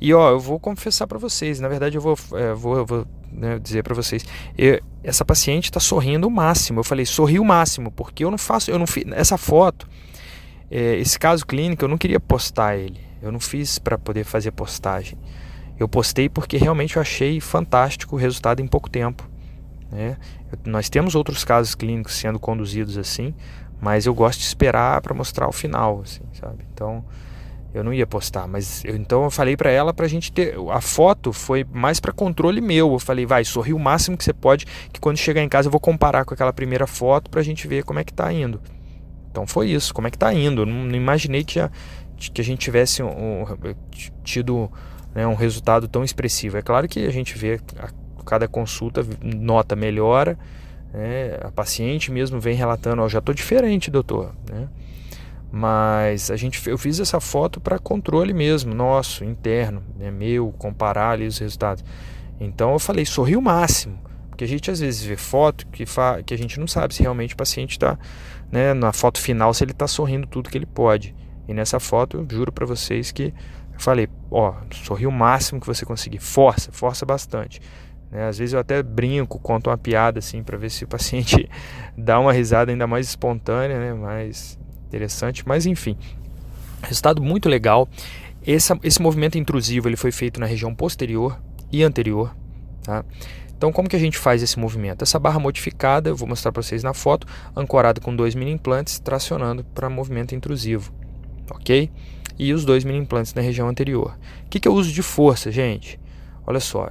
E 0.00 0.14
ó, 0.14 0.30
eu 0.30 0.40
vou 0.40 0.58
confessar 0.58 1.06
para 1.06 1.18
vocês, 1.18 1.60
na 1.60 1.68
verdade 1.68 1.96
eu 1.96 2.00
vou, 2.00 2.18
é, 2.32 2.54
vou, 2.54 2.86
vou 2.86 3.06
né, 3.30 3.58
dizer 3.58 3.82
para 3.82 3.94
vocês, 3.94 4.24
eu, 4.56 4.80
essa 5.04 5.24
paciente 5.24 5.64
está 5.64 5.78
sorrindo 5.78 6.26
o 6.26 6.30
máximo. 6.30 6.80
Eu 6.80 6.84
falei, 6.84 7.04
sorri 7.04 7.38
o 7.38 7.44
máximo, 7.44 7.90
porque 7.90 8.24
eu 8.24 8.30
não 8.30 8.38
faço, 8.38 8.70
eu 8.70 8.78
não 8.78 8.86
fiz 8.86 9.04
essa 9.12 9.36
foto, 9.36 9.86
é, 10.70 10.96
esse 10.96 11.18
caso 11.18 11.46
clínico, 11.46 11.84
eu 11.84 11.88
não 11.88 11.98
queria 11.98 12.20
postar 12.20 12.76
ele. 12.76 13.00
Eu 13.20 13.30
não 13.30 13.40
fiz 13.40 13.78
para 13.78 13.98
poder 13.98 14.24
fazer 14.24 14.50
postagem. 14.52 15.18
Eu 15.78 15.88
postei 15.88 16.28
porque 16.28 16.56
realmente 16.56 16.96
eu 16.96 17.02
achei 17.02 17.40
fantástico 17.40 18.16
o 18.16 18.18
resultado 18.18 18.60
em 18.60 18.66
pouco 18.66 18.88
tempo. 18.88 19.28
Né? 19.90 20.16
Nós 20.64 20.88
temos 20.88 21.14
outros 21.14 21.44
casos 21.44 21.74
clínicos 21.74 22.14
sendo 22.14 22.38
conduzidos 22.38 22.96
assim, 22.96 23.34
mas 23.80 24.06
eu 24.06 24.14
gosto 24.14 24.40
de 24.40 24.46
esperar 24.46 25.00
para 25.00 25.14
mostrar 25.14 25.48
o 25.48 25.52
final, 25.52 26.02
assim, 26.02 26.22
sabe? 26.32 26.64
Então 26.72 27.04
eu 27.72 27.84
não 27.84 27.92
ia 27.92 28.06
postar, 28.06 28.48
mas 28.48 28.84
eu, 28.84 28.96
então 28.96 29.24
eu 29.24 29.30
falei 29.30 29.56
para 29.56 29.70
ela 29.70 29.94
para 29.94 30.04
a 30.04 30.08
gente 30.08 30.32
ter 30.32 30.56
a 30.70 30.80
foto 30.80 31.32
foi 31.32 31.64
mais 31.72 32.00
para 32.00 32.12
controle 32.12 32.60
meu. 32.60 32.92
Eu 32.92 32.98
falei, 32.98 33.24
vai, 33.24 33.44
sorri 33.44 33.72
o 33.72 33.78
máximo 33.78 34.16
que 34.16 34.24
você 34.24 34.32
pode, 34.32 34.66
que 34.92 35.00
quando 35.00 35.16
chegar 35.16 35.42
em 35.42 35.48
casa 35.48 35.68
eu 35.68 35.70
vou 35.70 35.80
comparar 35.80 36.24
com 36.24 36.34
aquela 36.34 36.52
primeira 36.52 36.86
foto 36.86 37.30
para 37.30 37.40
a 37.40 37.44
gente 37.44 37.68
ver 37.68 37.84
como 37.84 37.98
é 37.98 38.04
que 38.04 38.12
tá 38.12 38.32
indo. 38.32 38.60
Então 39.30 39.46
foi 39.46 39.70
isso, 39.70 39.94
como 39.94 40.08
é 40.08 40.10
que 40.10 40.18
tá 40.18 40.32
indo. 40.34 40.66
Não, 40.66 40.84
não 40.84 40.94
imaginei 40.96 41.44
que, 41.44 41.60
a, 41.60 41.70
que 42.16 42.40
a 42.40 42.44
gente 42.44 42.58
tivesse 42.58 43.02
um, 43.02 43.44
tido 44.24 44.70
né, 45.14 45.26
um 45.26 45.34
resultado 45.34 45.86
tão 45.86 46.02
expressivo. 46.02 46.56
É 46.56 46.62
claro 46.62 46.88
que 46.88 47.06
a 47.06 47.10
gente 47.10 47.38
vê 47.38 47.60
a, 47.78 47.88
cada 48.24 48.48
consulta 48.48 49.06
nota 49.22 49.76
melhora, 49.76 50.36
né, 50.92 51.38
a 51.42 51.52
paciente 51.52 52.10
mesmo 52.10 52.40
vem 52.40 52.56
relatando, 52.56 53.02
oh, 53.02 53.08
já 53.08 53.20
estou 53.20 53.32
diferente, 53.32 53.90
doutor, 53.92 54.34
né? 54.50 54.68
Mas 55.52 56.30
a 56.30 56.36
gente, 56.36 56.68
eu 56.68 56.78
fiz 56.78 57.00
essa 57.00 57.20
foto 57.20 57.60
para 57.60 57.78
controle 57.78 58.32
mesmo, 58.32 58.72
nosso, 58.72 59.24
interno, 59.24 59.82
né, 59.98 60.10
meu, 60.10 60.52
comparar 60.56 61.10
ali 61.10 61.26
os 61.26 61.38
resultados. 61.38 61.84
Então 62.38 62.72
eu 62.72 62.78
falei, 62.78 63.04
sorri 63.04 63.36
o 63.36 63.42
máximo. 63.42 63.98
Porque 64.28 64.44
a 64.44 64.48
gente 64.48 64.70
às 64.70 64.80
vezes 64.80 65.02
vê 65.02 65.16
foto 65.16 65.66
que, 65.66 65.84
fa, 65.84 66.22
que 66.22 66.32
a 66.32 66.38
gente 66.38 66.58
não 66.60 66.66
sabe 66.66 66.94
se 66.94 67.02
realmente 67.02 67.34
o 67.34 67.36
paciente 67.36 67.72
está, 67.72 67.98
né, 68.50 68.72
na 68.72 68.92
foto 68.92 69.18
final, 69.18 69.52
se 69.52 69.64
ele 69.64 69.72
está 69.72 69.86
sorrindo 69.88 70.26
tudo 70.26 70.48
que 70.48 70.56
ele 70.56 70.66
pode. 70.66 71.14
E 71.48 71.52
nessa 71.52 71.80
foto, 71.80 72.16
eu 72.16 72.26
juro 72.30 72.52
para 72.52 72.64
vocês 72.64 73.10
que 73.10 73.34
eu 73.72 73.80
falei, 73.80 74.08
ó, 74.30 74.54
sorri 74.72 75.06
o 75.06 75.10
máximo 75.10 75.60
que 75.60 75.66
você 75.66 75.84
conseguir, 75.84 76.20
força, 76.20 76.70
força 76.70 77.04
bastante. 77.04 77.60
Né? 78.10 78.28
Às 78.28 78.38
vezes 78.38 78.52
eu 78.52 78.60
até 78.60 78.82
brinco, 78.82 79.38
conto 79.40 79.68
uma 79.68 79.76
piada 79.76 80.20
assim 80.20 80.42
para 80.42 80.56
ver 80.56 80.70
se 80.70 80.84
o 80.84 80.88
paciente 80.88 81.50
dá 81.98 82.20
uma 82.20 82.32
risada 82.32 82.70
ainda 82.70 82.86
mais 82.86 83.08
espontânea, 83.08 83.78
né? 83.78 83.94
mais 83.94 84.59
interessante, 84.90 85.46
mas 85.46 85.66
enfim, 85.66 85.96
resultado 86.82 87.22
muito 87.22 87.48
legal. 87.48 87.88
Esse, 88.44 88.72
esse 88.82 89.00
movimento 89.00 89.38
intrusivo 89.38 89.88
ele 89.88 89.96
foi 89.96 90.10
feito 90.10 90.40
na 90.40 90.46
região 90.46 90.74
posterior 90.74 91.40
e 91.70 91.82
anterior. 91.82 92.34
Tá? 92.82 93.04
Então, 93.56 93.70
como 93.70 93.88
que 93.88 93.96
a 93.96 93.98
gente 93.98 94.16
faz 94.18 94.42
esse 94.42 94.58
movimento? 94.58 95.02
Essa 95.02 95.18
barra 95.18 95.38
modificada, 95.38 96.08
eu 96.08 96.16
vou 96.16 96.26
mostrar 96.26 96.50
para 96.50 96.62
vocês 96.62 96.82
na 96.82 96.94
foto, 96.94 97.26
ancorada 97.54 98.00
com 98.00 98.16
dois 98.16 98.34
mini 98.34 98.50
implantes, 98.50 98.98
tracionando 98.98 99.62
para 99.62 99.88
movimento 99.90 100.34
intrusivo, 100.34 100.92
ok? 101.50 101.90
E 102.38 102.54
os 102.54 102.64
dois 102.64 102.84
mini 102.84 102.98
implantes 102.98 103.34
na 103.34 103.42
região 103.42 103.68
anterior. 103.68 104.18
O 104.46 104.48
que, 104.48 104.58
que 104.58 104.66
eu 104.66 104.72
uso 104.72 104.90
de 104.90 105.02
força, 105.02 105.52
gente? 105.52 106.00
Olha 106.46 106.58
só, 106.58 106.88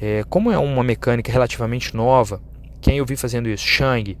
é, 0.00 0.24
como 0.30 0.50
é 0.50 0.56
uma 0.56 0.82
mecânica 0.82 1.30
relativamente 1.30 1.94
nova, 1.94 2.40
quem 2.80 2.96
eu 2.96 3.04
vi 3.04 3.14
fazendo 3.14 3.50
isso? 3.50 3.66
Shang, 3.66 4.16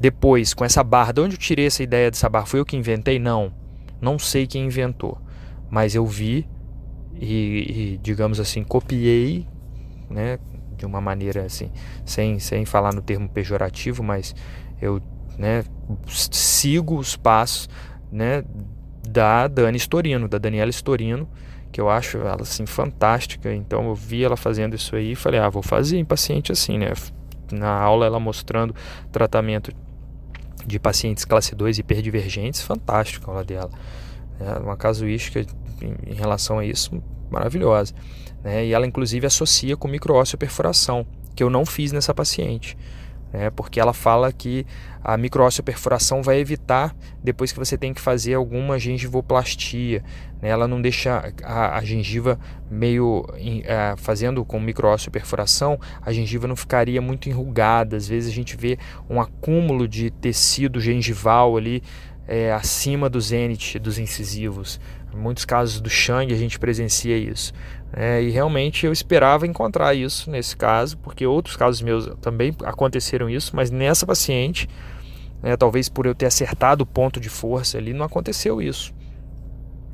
depois, 0.00 0.54
com 0.54 0.64
essa 0.64 0.82
barra, 0.82 1.12
de 1.12 1.20
onde 1.20 1.34
eu 1.34 1.38
tirei 1.38 1.66
essa 1.66 1.82
ideia 1.82 2.10
dessa 2.10 2.26
barra? 2.26 2.46
Fui 2.46 2.58
eu 2.58 2.64
que 2.64 2.74
inventei? 2.74 3.18
Não. 3.18 3.52
Não 4.00 4.18
sei 4.18 4.46
quem 4.46 4.64
inventou. 4.64 5.18
Mas 5.70 5.94
eu 5.94 6.06
vi 6.06 6.48
e, 7.14 7.92
e 7.94 8.00
digamos 8.02 8.40
assim, 8.40 8.64
copiei, 8.64 9.46
né? 10.08 10.38
De 10.74 10.86
uma 10.86 11.02
maneira 11.02 11.44
assim, 11.44 11.70
sem, 12.06 12.38
sem 12.38 12.64
falar 12.64 12.94
no 12.94 13.02
termo 13.02 13.28
pejorativo, 13.28 14.02
mas 14.02 14.34
eu 14.80 15.02
né, 15.36 15.62
sigo 16.08 16.96
os 16.96 17.14
passos 17.14 17.68
né, 18.10 18.42
da 19.06 19.46
Dani 19.48 19.76
Storino, 19.76 20.26
da 20.26 20.38
Daniela 20.38 20.70
Storino, 20.70 21.28
que 21.70 21.78
eu 21.78 21.90
acho 21.90 22.16
ela 22.16 22.40
assim 22.40 22.64
fantástica. 22.64 23.52
Então 23.52 23.86
eu 23.88 23.94
vi 23.94 24.24
ela 24.24 24.38
fazendo 24.38 24.74
isso 24.74 24.96
aí 24.96 25.12
e 25.12 25.14
falei, 25.14 25.38
ah, 25.38 25.50
vou 25.50 25.62
fazer 25.62 25.98
em 25.98 26.04
paciente 26.06 26.50
assim, 26.50 26.78
né? 26.78 26.94
Na 27.52 27.70
aula 27.70 28.06
ela 28.06 28.18
mostrando 28.18 28.74
tratamento 29.12 29.70
de 30.66 30.78
pacientes 30.78 31.24
classe 31.24 31.54
2 31.54 31.78
hiperdivergentes, 31.78 32.62
fantástico 32.62 33.30
a 33.30 33.34
aula 33.34 33.44
dela. 33.44 33.70
É 34.38 34.58
uma 34.58 34.76
casuística 34.76 35.40
em, 35.82 36.12
em 36.12 36.14
relação 36.14 36.58
a 36.58 36.64
isso 36.64 37.02
maravilhosa. 37.30 37.94
Né? 38.42 38.66
E 38.66 38.72
ela 38.72 38.86
inclusive 38.86 39.26
associa 39.26 39.76
com 39.76 39.88
microósseo 39.88 40.38
perfuração, 40.38 41.06
que 41.34 41.42
eu 41.42 41.50
não 41.50 41.64
fiz 41.64 41.92
nessa 41.92 42.14
paciente. 42.14 42.76
Né? 43.32 43.50
Porque 43.50 43.80
ela 43.80 43.92
fala 43.92 44.32
que 44.32 44.66
a 45.02 45.16
microósseo 45.16 45.62
perfuração 45.62 46.22
vai 46.22 46.38
evitar 46.38 46.94
depois 47.22 47.52
que 47.52 47.58
você 47.58 47.76
tem 47.76 47.94
que 47.94 48.00
fazer 48.00 48.34
alguma 48.34 48.78
gengivoplastia. 48.78 50.02
Né? 50.40 50.48
Ela 50.48 50.66
não 50.66 50.80
deixa 50.80 51.32
a, 51.42 51.78
a 51.78 51.84
gengiva 51.84 52.38
meio 52.70 53.26
é, 53.64 53.94
fazendo 53.96 54.44
com 54.44 54.60
microósseo 54.60 55.10
perfuração, 55.10 55.78
a 56.02 56.12
gengiva 56.12 56.46
não 56.46 56.56
ficaria 56.56 57.00
muito 57.00 57.28
enrugada. 57.28 57.96
Às 57.96 58.08
vezes 58.08 58.30
a 58.30 58.34
gente 58.34 58.56
vê 58.56 58.78
um 59.08 59.20
acúmulo 59.20 59.88
de 59.88 60.10
tecido 60.10 60.80
gengival 60.80 61.56
ali 61.56 61.82
é, 62.26 62.52
acima 62.52 63.08
do 63.08 63.20
zênite 63.20 63.78
dos 63.78 63.98
incisivos. 63.98 64.80
Em 65.12 65.16
muitos 65.16 65.44
casos 65.44 65.80
do 65.80 65.90
Shang 65.90 66.32
a 66.32 66.36
gente 66.36 66.58
presencia 66.58 67.16
isso. 67.16 67.52
É, 67.92 68.22
e 68.22 68.30
realmente 68.30 68.86
eu 68.86 68.92
esperava 68.92 69.46
encontrar 69.46 69.94
isso 69.94 70.30
nesse 70.30 70.56
caso, 70.56 70.96
porque 70.98 71.26
outros 71.26 71.56
casos 71.56 71.82
meus 71.82 72.08
também 72.20 72.54
aconteceram 72.64 73.28
isso, 73.28 73.54
mas 73.54 73.70
nessa 73.70 74.06
paciente, 74.06 74.68
né, 75.42 75.56
talvez 75.56 75.88
por 75.88 76.06
eu 76.06 76.14
ter 76.14 76.26
acertado 76.26 76.84
o 76.84 76.86
ponto 76.86 77.18
de 77.18 77.28
força 77.28 77.78
ali, 77.78 77.92
não 77.92 78.04
aconteceu 78.04 78.62
isso. 78.62 78.94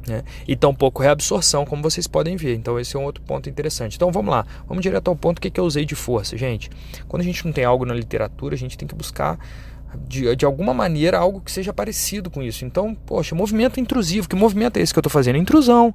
Né? 0.06 0.22
E 0.46 0.54
tampouco 0.54 1.02
reabsorção, 1.02 1.64
como 1.64 1.82
vocês 1.82 2.06
podem 2.06 2.36
ver. 2.36 2.54
Então, 2.54 2.78
esse 2.78 2.94
é 2.94 2.98
um 2.98 3.04
outro 3.04 3.22
ponto 3.24 3.48
interessante. 3.48 3.96
Então, 3.96 4.12
vamos 4.12 4.30
lá, 4.30 4.46
vamos 4.68 4.82
direto 4.82 5.08
ao 5.08 5.16
ponto: 5.16 5.38
o 5.38 5.40
que, 5.40 5.50
que 5.50 5.58
eu 5.58 5.64
usei 5.64 5.84
de 5.84 5.96
força, 5.96 6.36
gente? 6.36 6.70
Quando 7.08 7.22
a 7.22 7.24
gente 7.24 7.44
não 7.44 7.52
tem 7.52 7.64
algo 7.64 7.84
na 7.84 7.94
literatura, 7.94 8.54
a 8.54 8.58
gente 8.58 8.78
tem 8.78 8.86
que 8.86 8.94
buscar 8.94 9.36
de, 10.06 10.36
de 10.36 10.44
alguma 10.44 10.72
maneira 10.72 11.18
algo 11.18 11.40
que 11.40 11.50
seja 11.50 11.72
parecido 11.72 12.30
com 12.30 12.42
isso. 12.42 12.64
Então, 12.64 12.94
poxa, 12.94 13.34
movimento 13.34 13.80
intrusivo. 13.80 14.28
Que 14.28 14.36
movimento 14.36 14.76
é 14.76 14.82
esse 14.82 14.92
que 14.92 14.98
eu 14.98 15.00
estou 15.00 15.10
fazendo? 15.10 15.38
Intrusão. 15.38 15.92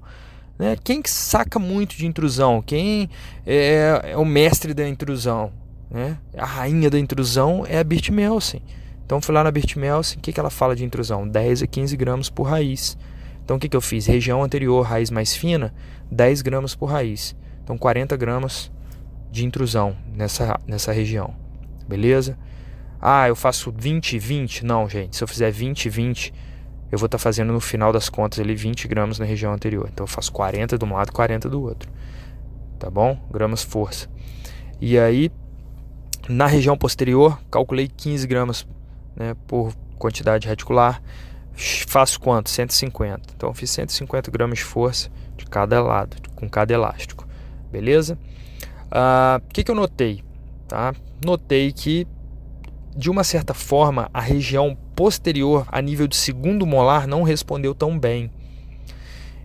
Né? 0.58 0.78
Quem 0.84 1.02
que 1.02 1.10
saca 1.10 1.58
muito 1.58 1.96
de 1.96 2.06
intrusão? 2.06 2.62
Quem 2.62 3.10
é, 3.46 4.12
é 4.12 4.18
o 4.18 4.26
mestre 4.26 4.74
da 4.74 4.88
intrusão? 4.88 5.52
Né? 5.90 6.18
A 6.38 6.46
rainha 6.46 6.90
da 6.90 7.00
intrusão 7.00 7.66
é 7.68 7.80
a 7.80 7.84
Bert 7.84 8.10
Melsen. 8.10 8.62
Então 9.06 9.22
fui 9.22 9.36
lá 9.36 9.44
na 9.44 9.52
Bert 9.52 9.76
Melsen, 9.76 10.20
o 10.20 10.22
que, 10.22 10.32
que 10.32 10.40
ela 10.40 10.50
fala 10.50 10.76
de 10.76 10.86
intrusão? 10.86 11.28
10 11.28 11.64
a 11.64 11.68
15 11.68 11.98
gramas 11.98 12.30
por 12.30 12.44
raiz. 12.44 12.98
Então 13.44 13.58
o 13.58 13.60
que, 13.60 13.68
que 13.68 13.76
eu 13.76 13.82
fiz? 13.82 14.06
Região 14.06 14.42
anterior, 14.42 14.82
raiz 14.84 15.10
mais 15.10 15.36
fina, 15.36 15.74
10 16.10 16.42
gramas 16.42 16.76
por 16.76 16.86
raiz. 16.86 17.36
Então 17.64 17.78
40 17.78 18.16
gramas 18.16 18.72
de 19.30 19.46
intrusão 19.46 19.98
nessa, 20.14 20.60
nessa 20.66 20.92
região. 20.92 21.34
Beleza? 21.88 22.38
Ah, 23.02 23.28
eu 23.28 23.36
faço 23.36 23.74
20, 23.76 24.18
20? 24.20 24.66
Não, 24.66 24.88
gente. 24.88 25.18
Se 25.18 25.24
eu 25.24 25.28
fizer 25.28 25.52
20, 25.52 25.90
20, 25.90 26.34
eu 26.92 26.98
vou 26.98 27.06
estar 27.06 27.18
tá 27.18 27.22
fazendo 27.22 27.54
no 27.54 27.60
final 27.60 27.94
das 27.94 28.10
contas 28.10 28.40
ali 28.40 28.54
20 28.54 28.88
gramas 28.88 29.18
na 29.18 29.26
região 29.26 29.54
anterior. 29.54 29.90
Então 29.92 30.04
eu 30.04 30.08
faço 30.08 30.32
40 30.32 30.78
de 30.78 30.86
um 30.86 30.94
lado, 30.94 31.12
40 31.12 31.50
do 31.50 31.62
outro. 31.62 31.90
Tá 32.78 32.90
bom? 32.90 33.18
Gramas 33.32 33.64
força. 33.64 34.10
E 34.80 34.98
aí, 35.00 35.32
na 36.28 36.48
região 36.48 36.78
posterior, 36.78 37.40
calculei 37.50 37.88
15 37.88 38.28
gramas 38.28 38.68
né, 39.16 39.36
por 39.48 39.74
quantidade 39.98 40.48
reticular. 40.48 41.02
Faço 41.54 42.20
quanto? 42.20 42.50
150. 42.50 43.34
Então 43.36 43.54
fiz 43.54 43.70
150 43.72 44.32
gramas 44.32 44.60
de 44.60 44.66
força 44.66 45.10
de 45.38 45.46
cada 45.46 45.82
lado, 45.82 46.18
com 46.36 46.50
cada 46.50 46.74
elástico. 46.74 47.28
Beleza? 47.72 48.18
O 48.92 49.38
uh, 49.38 49.48
que, 49.54 49.64
que 49.64 49.72
eu 49.72 49.76
notei? 49.76 50.24
Tá? 50.68 50.94
Notei 51.24 51.72
que 51.72 52.08
de 52.96 53.10
uma 53.10 53.24
certa 53.24 53.54
forma, 53.54 54.10
a 54.14 54.22
região 54.22 54.78
posterior, 54.96 55.66
a 55.68 55.82
nível 55.82 56.08
de 56.08 56.16
segundo 56.16 56.66
molar, 56.66 57.08
não 57.08 57.24
respondeu 57.24 57.74
tão 57.74 57.98
bem. 57.98 58.32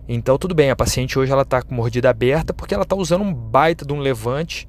Então, 0.09 0.37
tudo 0.37 0.55
bem, 0.55 0.69
a 0.69 0.75
paciente 0.75 1.19
hoje 1.19 1.31
ela 1.31 1.41
está 1.41 1.61
com 1.61 1.75
mordida 1.75 2.09
aberta 2.09 2.53
porque 2.53 2.73
ela 2.73 2.83
está 2.83 2.95
usando 2.95 3.23
um 3.23 3.33
baita 3.33 3.85
de 3.85 3.91
um 3.91 3.99
levante, 3.99 4.67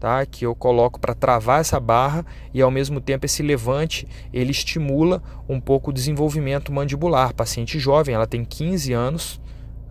tá? 0.00 0.26
Que 0.26 0.44
eu 0.44 0.54
coloco 0.54 0.98
para 0.98 1.14
travar 1.14 1.60
essa 1.60 1.78
barra 1.78 2.26
e 2.52 2.60
ao 2.60 2.70
mesmo 2.70 3.00
tempo 3.00 3.24
esse 3.24 3.40
levante 3.42 4.08
ele 4.32 4.50
estimula 4.50 5.22
um 5.48 5.60
pouco 5.60 5.90
o 5.90 5.92
desenvolvimento 5.92 6.72
mandibular. 6.72 7.32
Paciente 7.34 7.78
jovem, 7.78 8.14
ela 8.14 8.26
tem 8.26 8.44
15 8.44 8.92
anos, 8.92 9.40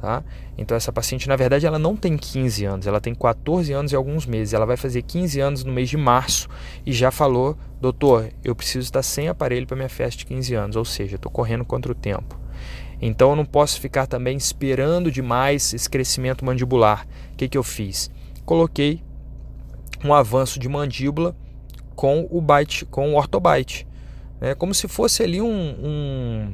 Tá? 0.01 0.24
Então 0.58 0.77
essa 0.77 0.94
paciente, 0.94 1.27
na 1.27 1.36
verdade, 1.36 1.65
ela 1.65 1.77
não 1.77 1.94
tem 1.94 2.15
15 2.15 2.63
anos, 2.63 2.88
ela 2.88 3.01
tem 3.01 3.13
14 3.13 3.74
anos 3.74 3.91
e 3.91 3.96
alguns 3.96 4.25
meses. 4.25 4.53
Ela 4.53 4.65
vai 4.65 4.77
fazer 4.77 5.01
15 5.01 5.39
anos 5.41 5.63
no 5.65 5.74
mês 5.74 5.89
de 5.89 5.98
março 5.98 6.48
e 6.86 6.94
já 6.94 7.12
falou, 7.12 7.58
doutor, 7.82 8.29
eu 8.41 8.56
preciso 8.56 8.86
estar 8.86 9.03
sem 9.03 9.27
aparelho 9.27 9.68
para 9.68 9.75
minha 9.75 9.89
festa 9.89 10.20
de 10.20 10.25
15 10.25 10.56
anos, 10.56 10.75
ou 10.77 10.86
seja, 10.86 11.18
estou 11.18 11.32
correndo 11.32 11.65
contra 11.65 11.91
o 11.91 11.96
tempo. 11.96 12.39
Então 13.01 13.32
eu 13.32 13.36
não 13.36 13.46
posso 13.46 13.79
ficar 13.79 14.08
também 14.08 14.38
esperando 14.38 15.12
demais 15.12 15.74
esse 15.74 15.89
crescimento 15.89 16.46
mandibular. 16.46 17.06
O 17.34 17.38
que, 17.38 17.50
que 17.50 17.58
eu 17.58 17.63
fiz? 17.63 18.10
Coloquei 18.46 19.01
um 20.03 20.13
avanço 20.13 20.60
de 20.60 20.70
mandíbula 20.70 21.36
com 21.94 22.25
o 22.32 22.39
bite, 22.39 22.86
com 22.86 23.13
o 23.13 23.18
ortobite. 23.18 23.86
É 24.39 24.56
como 24.56 24.74
se 24.74 24.88
fosse 24.88 25.24
ali 25.24 25.41
um, 25.41 25.50
um, 25.50 26.53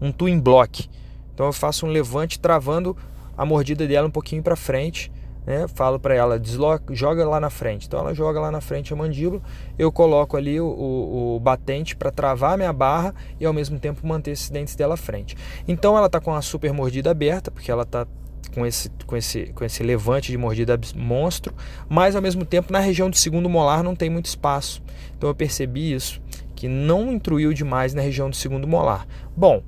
um 0.00 0.12
twin 0.12 0.38
block 0.38 0.88
então 1.34 1.46
eu 1.46 1.52
faço 1.52 1.86
um 1.86 1.88
levante 1.88 2.38
travando 2.38 2.96
a, 3.36 3.44
mordida 3.44 3.86
dela 3.86 4.08
um 4.08 4.10
pouquinho 4.10 4.42
para 4.42 4.56
frente. 4.56 5.10
Né? 5.44 5.66
Falo 5.74 5.98
para 5.98 6.14
ela, 6.14 6.38
desloca, 6.38 6.94
joga 6.94 7.28
lá 7.28 7.40
na 7.40 7.50
frente. 7.50 7.86
Então 7.86 7.98
ela 7.98 8.14
joga 8.14 8.38
lá 8.40 8.50
na 8.50 8.60
frente 8.60 8.92
a 8.92 8.96
mandíbula, 8.96 9.42
eu 9.76 9.90
coloco 9.90 10.36
ali 10.36 10.60
o, 10.60 10.66
o, 10.66 11.36
o 11.36 11.40
batente 11.40 11.96
para 11.96 12.12
travar 12.12 12.54
a 12.54 12.56
minha 12.56 12.72
barra 12.72 13.12
e 13.40 13.44
ao 13.44 13.52
mesmo 13.52 13.78
tempo 13.78 14.06
manter 14.06 14.30
esses 14.30 14.50
dentes 14.50 14.76
dela 14.76 14.94
à 14.94 14.96
frente. 14.96 15.36
Então 15.66 15.96
ela 15.96 16.06
está 16.06 16.20
com 16.20 16.32
a 16.32 16.40
super 16.40 16.72
mordida 16.72 17.10
aberta, 17.10 17.50
porque 17.50 17.70
ela 17.72 17.82
está 17.82 18.06
com 18.54 18.66
esse, 18.66 18.90
com, 19.06 19.16
esse, 19.16 19.46
com 19.46 19.64
esse 19.64 19.82
levante 19.82 20.30
de 20.30 20.38
mordida 20.38 20.78
monstro, 20.94 21.54
mas 21.88 22.14
ao 22.14 22.22
mesmo 22.22 22.44
tempo 22.44 22.72
na 22.72 22.78
região 22.78 23.10
do 23.10 23.16
segundo 23.16 23.48
molar 23.48 23.82
não 23.82 23.96
tem 23.96 24.10
muito 24.10 24.26
espaço. 24.26 24.82
Então 25.16 25.28
eu 25.28 25.34
percebi 25.34 25.92
isso, 25.92 26.20
que 26.54 26.68
não 26.68 27.12
intruiu 27.12 27.52
demais 27.52 27.94
na 27.94 28.02
região 28.02 28.30
do 28.30 28.36
segundo 28.36 28.68
molar. 28.68 29.06
Bom, 29.36 29.62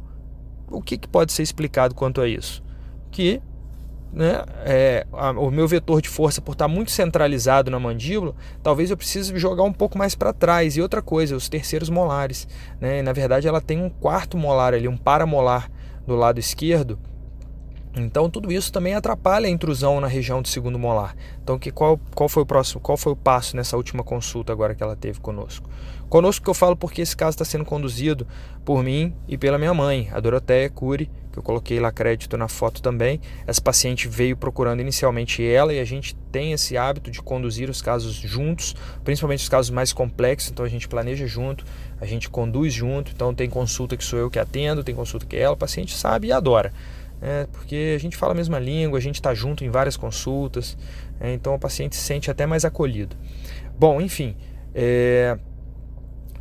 o 0.75 0.83
que, 0.83 0.99
que 0.99 1.09
pode 1.09 1.33
ser 1.33 1.43
explicado 1.43 1.95
quanto 1.95 2.21
a 2.21 2.29
isso? 2.29 2.63
Que 3.11 3.41
né, 4.13 4.45
é, 4.65 5.07
a, 5.13 5.31
o 5.33 5.51
meu 5.51 5.67
vetor 5.67 6.01
de 6.01 6.09
força, 6.09 6.41
por 6.41 6.53
estar 6.53 6.69
muito 6.69 6.91
centralizado 6.91 7.71
na 7.71 7.81
mandíbula, 7.81 8.35
talvez 8.63 8.91
eu 8.91 8.97
precise 8.97 9.37
jogar 9.39 9.65
um 9.65 9.73
pouco 9.73 9.99
mais 9.99 10.15
para 10.15 10.33
trás. 10.33 10.77
E 10.77 10.83
outra 10.83 11.03
coisa, 11.03 11.35
os 11.35 11.49
terceiros 11.49 11.91
molares. 11.91 12.47
Né, 12.81 13.03
na 13.03 13.13
verdade, 13.13 13.49
ela 13.49 13.61
tem 13.61 13.83
um 13.83 13.91
quarto 13.91 14.37
molar 14.37 14.73
ali, 14.75 14.87
um 14.87 14.97
paramolar 14.97 15.71
do 16.07 16.15
lado 16.15 16.39
esquerdo, 16.39 16.99
então 17.97 18.29
tudo 18.29 18.53
isso 18.53 18.73
também 18.73 18.95
atrapalha 18.95 19.47
a 19.47 19.51
intrusão 19.51 20.01
na 20.01 20.09
região 20.09 20.43
do 20.43 20.49
segundo 20.49 20.79
molar. 20.79 21.15
Então 21.43 21.59
que 21.59 21.71
qual, 21.71 21.99
qual 22.15 22.29
foi 22.29 22.43
o 22.43 22.47
próximo, 22.47 22.81
qual 22.81 22.97
foi 22.97 23.13
o 23.13 23.17
passo 23.17 23.57
nessa 23.57 23.77
última 23.77 24.03
consulta 24.03 24.53
agora 24.53 24.75
que 24.75 24.83
ela 24.83 24.97
teve 24.97 25.21
conosco? 25.21 25.69
Conosco 26.09 26.45
que 26.45 26.51
eu 26.51 26.55
falo 26.55 26.77
porque 26.77 27.03
esse 27.03 27.17
caso 27.17 27.35
está 27.35 27.45
sendo 27.45 27.65
conduzido 27.65 28.27
por 28.65 28.83
mim 28.83 29.15
e 29.29 29.39
pela 29.39 29.59
minha 29.59 29.75
mãe, 29.75 30.09
a 30.13 30.21
Doroteia 30.21 30.69
Cury, 30.71 31.11
que 31.33 31.39
eu 31.39 31.43
coloquei 31.43 31.81
lá 31.81 31.91
crédito 31.91 32.37
na 32.37 32.47
foto 32.47 32.81
também. 32.81 33.21
Essa 33.47 33.61
paciente 33.61 34.07
veio 34.07 34.37
procurando 34.37 34.81
inicialmente 34.81 35.45
ela 35.45 35.73
e 35.73 35.81
a 35.81 35.85
gente 35.85 36.15
tem 36.31 36.53
esse 36.53 36.77
hábito 36.77 37.11
de 37.11 37.21
conduzir 37.21 37.69
os 37.69 37.83
casos 37.83 38.15
juntos, 38.15 38.77
principalmente 39.03 39.41
os 39.41 39.49
casos 39.49 39.71
mais 39.71 39.93
complexos, 39.93 40.51
então 40.51 40.65
a 40.65 40.69
gente 40.69 40.87
planeja 40.87 41.27
junto, 41.27 41.65
a 42.01 42.07
gente 42.07 42.29
conduz 42.31 42.73
junto, 42.73 43.11
então 43.13 43.35
tem 43.35 43.49
consulta 43.49 43.97
que 43.97 44.05
sou 44.05 44.19
eu 44.19 44.31
que 44.31 44.39
atendo, 44.39 44.85
tem 44.85 44.95
consulta 44.95 45.27
que 45.27 45.37
é 45.37 45.41
ela, 45.41 45.55
o 45.55 45.59
paciente 45.59 45.97
sabe 45.97 46.29
e 46.29 46.33
adora 46.33 46.73
é, 47.25 47.47
porque 47.51 47.95
a 47.97 47.99
gente 47.99 48.19
fala 48.19 48.33
a 48.33 48.35
mesma 48.35 48.59
língua, 48.59 48.99
a 48.99 49.01
gente 49.01 49.15
está 49.15 49.33
junto 49.33 49.65
em 49.65 49.71
várias 49.71 49.97
consultas, 49.97 50.77
é, 51.19 51.33
então 51.33 51.55
o 51.55 51.59
paciente 51.59 51.97
se 51.97 52.03
sente 52.03 52.31
até 52.31 52.45
mais 52.45 52.67
acolhido. 52.67 53.17
Bom, 53.79 53.99
enfim, 53.99 54.37
é, 54.75 55.39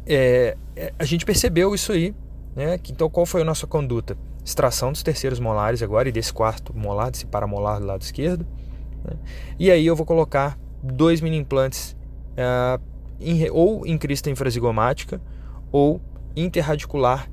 é, 0.06 0.58
é, 0.76 0.94
a 1.00 1.06
gente 1.06 1.26
percebeu 1.26 1.74
isso 1.74 1.94
aí, 1.94 2.14
né? 2.54 2.78
Então 2.90 3.10
qual 3.10 3.26
foi 3.26 3.44
a 3.44 3.46
nossa 3.46 3.66
conduta? 3.66 4.18
Extração 4.44 4.92
dos 4.92 5.02
terceiros 5.02 5.40
molares 5.40 5.82
agora 5.82 6.10
e 6.10 6.12
desse 6.12 6.34
quarto 6.34 6.78
molar, 6.78 7.12
desse 7.12 7.26
paramolar 7.26 7.80
do 7.80 7.86
lado 7.86 8.02
esquerdo. 8.02 8.46
Né? 9.06 9.16
E 9.58 9.72
aí 9.72 9.86
eu 9.86 9.96
vou 9.96 10.06
colocar 10.06 10.60
dois 10.84 11.22
mini 11.22 11.38
implantes 11.38 11.96
uh, 12.34 12.82
em, 13.22 13.50
ou 13.52 13.88
em 13.88 13.98
crista 13.98 14.30
infrazigomática 14.30 15.22
ou 15.72 16.02
interradicular 16.36 17.30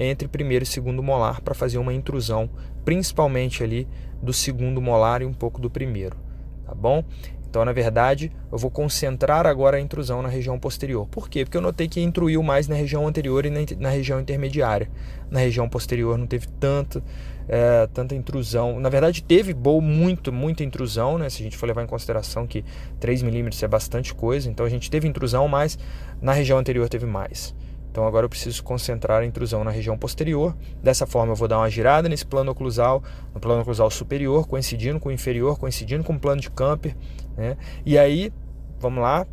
entre 0.00 0.26
primeiro 0.26 0.64
e 0.64 0.66
segundo 0.66 1.02
molar 1.02 1.42
para 1.42 1.54
fazer 1.54 1.76
uma 1.76 1.92
intrusão, 1.92 2.48
principalmente 2.84 3.62
ali 3.62 3.86
do 4.22 4.32
segundo 4.32 4.80
molar 4.80 5.20
e 5.20 5.26
um 5.26 5.32
pouco 5.34 5.60
do 5.60 5.70
primeiro, 5.70 6.16
tá 6.64 6.74
bom? 6.74 7.04
Então, 7.50 7.64
na 7.64 7.72
verdade, 7.72 8.30
eu 8.50 8.56
vou 8.56 8.70
concentrar 8.70 9.44
agora 9.44 9.76
a 9.76 9.80
intrusão 9.80 10.22
na 10.22 10.28
região 10.28 10.56
posterior. 10.56 11.08
Por 11.08 11.28
quê? 11.28 11.44
Porque 11.44 11.56
eu 11.56 11.60
notei 11.60 11.88
que 11.88 12.00
intruiu 12.00 12.44
mais 12.44 12.68
na 12.68 12.76
região 12.76 13.08
anterior 13.08 13.44
e 13.44 13.50
na, 13.50 13.90
região 13.90 14.20
intermediária. 14.20 14.88
Na 15.28 15.40
região 15.40 15.68
posterior 15.68 16.16
não 16.16 16.28
teve 16.28 16.46
tanto, 16.60 17.02
é, 17.48 17.88
tanta 17.88 18.14
intrusão. 18.14 18.78
Na 18.78 18.88
verdade, 18.88 19.24
teve 19.24 19.52
boa, 19.52 19.82
muito, 19.82 20.32
muita 20.32 20.62
intrusão, 20.62 21.18
né? 21.18 21.28
Se 21.28 21.42
a 21.42 21.44
gente 21.44 21.56
for 21.56 21.66
levar 21.66 21.82
em 21.82 21.88
consideração 21.88 22.46
que 22.46 22.64
3 23.00 23.20
milímetros 23.22 23.60
é 23.64 23.66
bastante 23.66 24.14
coisa. 24.14 24.48
Então, 24.48 24.64
a 24.64 24.70
gente 24.70 24.88
teve 24.88 25.08
intrusão, 25.08 25.48
mas 25.48 25.76
na 26.22 26.32
região 26.32 26.56
anterior 26.56 26.88
teve 26.88 27.04
mais. 27.04 27.52
Então 27.90 28.06
agora 28.06 28.24
eu 28.24 28.30
preciso 28.30 28.62
concentrar 28.62 29.22
a 29.22 29.26
intrusão 29.26 29.64
na 29.64 29.70
região 29.70 29.98
posterior. 29.98 30.56
Dessa 30.82 31.06
forma 31.06 31.32
eu 31.32 31.36
vou 31.36 31.48
dar 31.48 31.58
uma 31.58 31.68
girada 31.68 32.08
nesse 32.08 32.24
plano 32.24 32.52
oclusal, 32.52 33.02
no 33.34 33.40
plano 33.40 33.62
oclusal 33.62 33.90
superior, 33.90 34.46
coincidindo 34.46 35.00
com 35.00 35.08
o 35.08 35.12
inferior, 35.12 35.58
coincidindo 35.58 36.04
com 36.04 36.12
o 36.12 36.18
plano 36.18 36.40
de 36.40 36.50
Camper. 36.50 36.96
Né? 37.36 37.56
E 37.84 37.98
aí, 37.98 38.32
vamos 38.78 39.02
lá, 39.02 39.26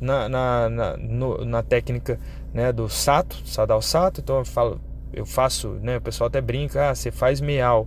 na, 0.00 0.28
na, 0.28 0.70
na, 0.70 0.96
no, 0.96 1.44
na 1.44 1.62
técnica 1.62 2.18
né, 2.54 2.72
do 2.72 2.88
Sato, 2.88 3.46
Sadal 3.46 3.82
Sato, 3.82 4.20
então 4.20 4.38
eu, 4.38 4.44
falo, 4.44 4.80
eu 5.12 5.26
faço, 5.26 5.68
né, 5.82 5.98
o 5.98 6.00
pessoal 6.00 6.28
até 6.28 6.40
brinca, 6.40 6.90
ah, 6.90 6.94
você 6.94 7.10
faz 7.10 7.40
meial 7.40 7.86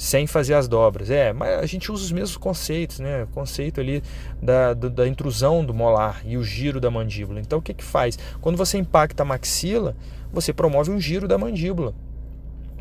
sem 0.00 0.26
fazer 0.26 0.54
as 0.54 0.66
dobras. 0.66 1.10
É, 1.10 1.30
mas 1.30 1.58
a 1.58 1.66
gente 1.66 1.92
usa 1.92 2.02
os 2.02 2.10
mesmos 2.10 2.34
conceitos, 2.34 3.00
né? 3.00 3.24
O 3.24 3.26
conceito 3.26 3.82
ali 3.82 4.02
da, 4.42 4.72
da, 4.72 4.88
da, 4.88 5.06
intrusão 5.06 5.62
do 5.62 5.74
molar 5.74 6.22
e 6.24 6.38
o 6.38 6.42
giro 6.42 6.80
da 6.80 6.90
mandíbula. 6.90 7.38
Então 7.38 7.58
o 7.58 7.62
que 7.62 7.74
que 7.74 7.84
faz? 7.84 8.18
Quando 8.40 8.56
você 8.56 8.78
impacta 8.78 9.22
a 9.22 9.26
maxila, 9.26 9.94
você 10.32 10.54
promove 10.54 10.90
um 10.90 10.98
giro 10.98 11.28
da 11.28 11.36
mandíbula. 11.36 11.94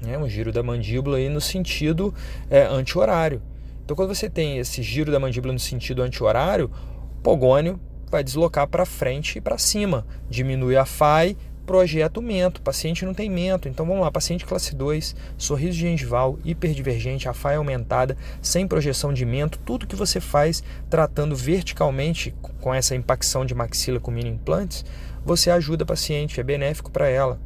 Né? 0.02 0.18
Um 0.18 0.30
giro 0.30 0.54
da 0.54 0.64
mandíbula 0.64 1.18
aí 1.18 1.28
no 1.28 1.42
sentido 1.42 2.14
é, 2.50 2.64
anti-horário. 2.64 3.42
Então 3.84 3.98
quando 3.98 4.16
você 4.16 4.30
tem 4.30 4.58
esse 4.58 4.82
giro 4.82 5.12
da 5.12 5.20
mandíbula 5.20 5.52
no 5.52 5.60
sentido 5.60 6.02
anti-horário, 6.02 6.72
o 7.18 7.22
pogônio 7.22 7.78
vai 8.10 8.24
deslocar 8.24 8.66
para 8.66 8.86
frente 8.86 9.40
e 9.40 9.42
para 9.42 9.58
cima, 9.58 10.08
diminui 10.30 10.78
a 10.78 10.86
FAI 10.86 11.36
projeta 11.70 12.20
o 12.20 12.24
mento. 12.24 12.64
Paciente 12.64 13.06
não 13.06 13.14
tem 13.14 13.30
mento. 13.30 13.70
Então 13.70 13.86
vamos 13.86 14.02
lá, 14.02 14.12
paciente 14.12 14.44
classe 14.44 14.76
2, 14.76 15.16
sorriso 15.38 15.78
gengival, 15.78 16.40
hiperdivergente, 16.44 17.30
a 17.30 17.34
faia 17.34 17.60
aumentada, 17.60 18.18
sem 18.42 18.68
projeção 18.68 19.14
de 19.14 19.24
mento, 19.24 19.60
tudo 19.60 19.86
que 19.86 19.96
você 19.96 20.20
faz 20.20 20.64
tratando 20.90 21.36
verticalmente 21.36 22.34
com 22.60 22.74
essa 22.74 22.96
impacção 22.96 23.46
de 23.46 23.54
maxila 23.54 24.00
com 24.00 24.10
mini 24.10 24.32
implantes, 24.32 24.84
você 25.24 25.52
ajuda 25.52 25.84
a 25.84 25.86
paciente, 25.86 26.40
é 26.40 26.44
benéfico 26.44 26.90
para 26.90 27.08
ela. 27.08 27.40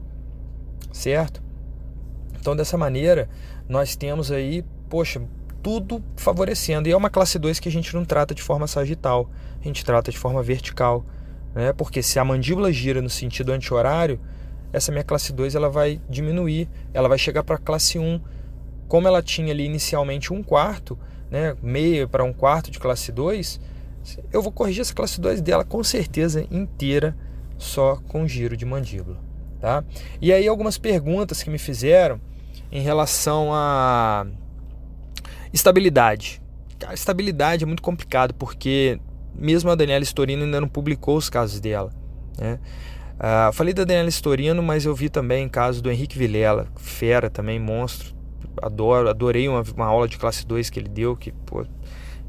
Certo? 0.90 1.44
Então 2.40 2.56
dessa 2.56 2.78
maneira, 2.78 3.28
nós 3.68 3.94
temos 3.94 4.32
aí, 4.32 4.64
poxa, 4.88 5.22
tudo 5.62 6.02
favorecendo. 6.16 6.88
E 6.88 6.94
é 6.94 6.96
uma 6.96 7.10
classe 7.10 7.38
2 7.38 7.60
que 7.60 7.68
a 7.68 7.72
gente 7.72 7.94
não 7.94 8.06
trata 8.06 8.34
de 8.34 8.42
forma 8.42 8.68
sagital, 8.68 9.30
a 9.60 9.64
gente 9.66 9.84
trata 9.84 10.12
de 10.12 10.18
forma 10.18 10.42
vertical 10.42 11.06
né? 11.54 11.74
porque 11.74 12.02
se 12.02 12.20
a 12.20 12.26
mandíbula 12.26 12.72
gira 12.72 13.02
no 13.02 13.10
sentido 13.10 13.52
anti-horário, 13.52 14.20
essa 14.72 14.92
minha 14.92 15.04
classe 15.04 15.32
2 15.32 15.56
ela 15.56 15.70
vai 15.70 16.02
diminuir, 16.10 16.68
ela 16.94 17.08
vai 17.08 17.18
chegar 17.18 17.44
para 17.44 17.56
a 17.56 17.60
classe 17.60 18.00
1. 18.00 18.20
Como 18.88 19.08
ela 19.08 19.22
tinha 19.22 19.52
ali 19.52 19.66
inicialmente 19.66 20.34
um 20.34 20.42
quarto, 20.42 20.98
né, 21.30 21.56
meio 21.62 22.08
para 22.08 22.24
um 22.24 22.34
quarto 22.34 22.72
de 22.72 22.80
classe 22.80 23.12
2, 23.12 23.62
eu 24.32 24.42
vou 24.42 24.52
corrigir 24.52 24.82
essa 24.82 24.94
classe 24.94 25.22
2 25.22 25.42
dela 25.42 25.64
com 25.64 25.84
certeza 25.84 26.46
inteira 26.52 27.16
só 27.58 27.98
com 28.08 28.28
giro 28.28 28.58
de 28.58 28.66
mandíbula. 28.66 29.20
Tá? 29.62 29.84
E 30.22 30.34
aí 30.34 30.48
algumas 30.48 30.78
perguntas 30.78 31.42
que 31.42 31.50
me 31.50 31.58
fizeram 31.58 32.20
em 32.72 32.82
relação 32.82 33.54
a 33.54 34.26
estabilidade. 35.54 36.42
A 36.86 36.94
estabilidade 36.94 37.64
é 37.64 37.68
muito 37.68 37.82
complicado 37.82 38.34
porque 38.34 39.00
mesmo 39.36 39.70
a 39.70 39.76
Daniela 39.76 40.04
Storino 40.04 40.44
ainda 40.44 40.62
não 40.62 40.68
publicou 40.68 41.18
os 41.18 41.30
casos 41.30 41.60
dela. 41.60 41.92
Né? 42.38 42.60
Uh, 43.16 43.54
falei 43.54 43.74
da 43.74 43.84
Daniela 43.84 44.10
Storino, 44.10 44.62
mas 44.62 44.86
eu 44.86 44.96
vi 44.96 45.10
também 45.10 45.48
caso 45.48 45.82
do 45.82 45.92
Henrique 45.92 46.18
Vilela, 46.18 46.68
fera 46.76 47.30
também, 47.30 47.60
monstro. 47.60 48.14
Adoro, 48.62 49.10
adorei 49.10 49.48
uma, 49.48 49.64
uma 49.76 49.86
aula 49.86 50.08
de 50.08 50.18
classe 50.18 50.46
2 50.46 50.70
que 50.70 50.80
ele 50.80 50.90
deu, 50.90 51.16
que 51.16 51.32
pô, 51.32 51.66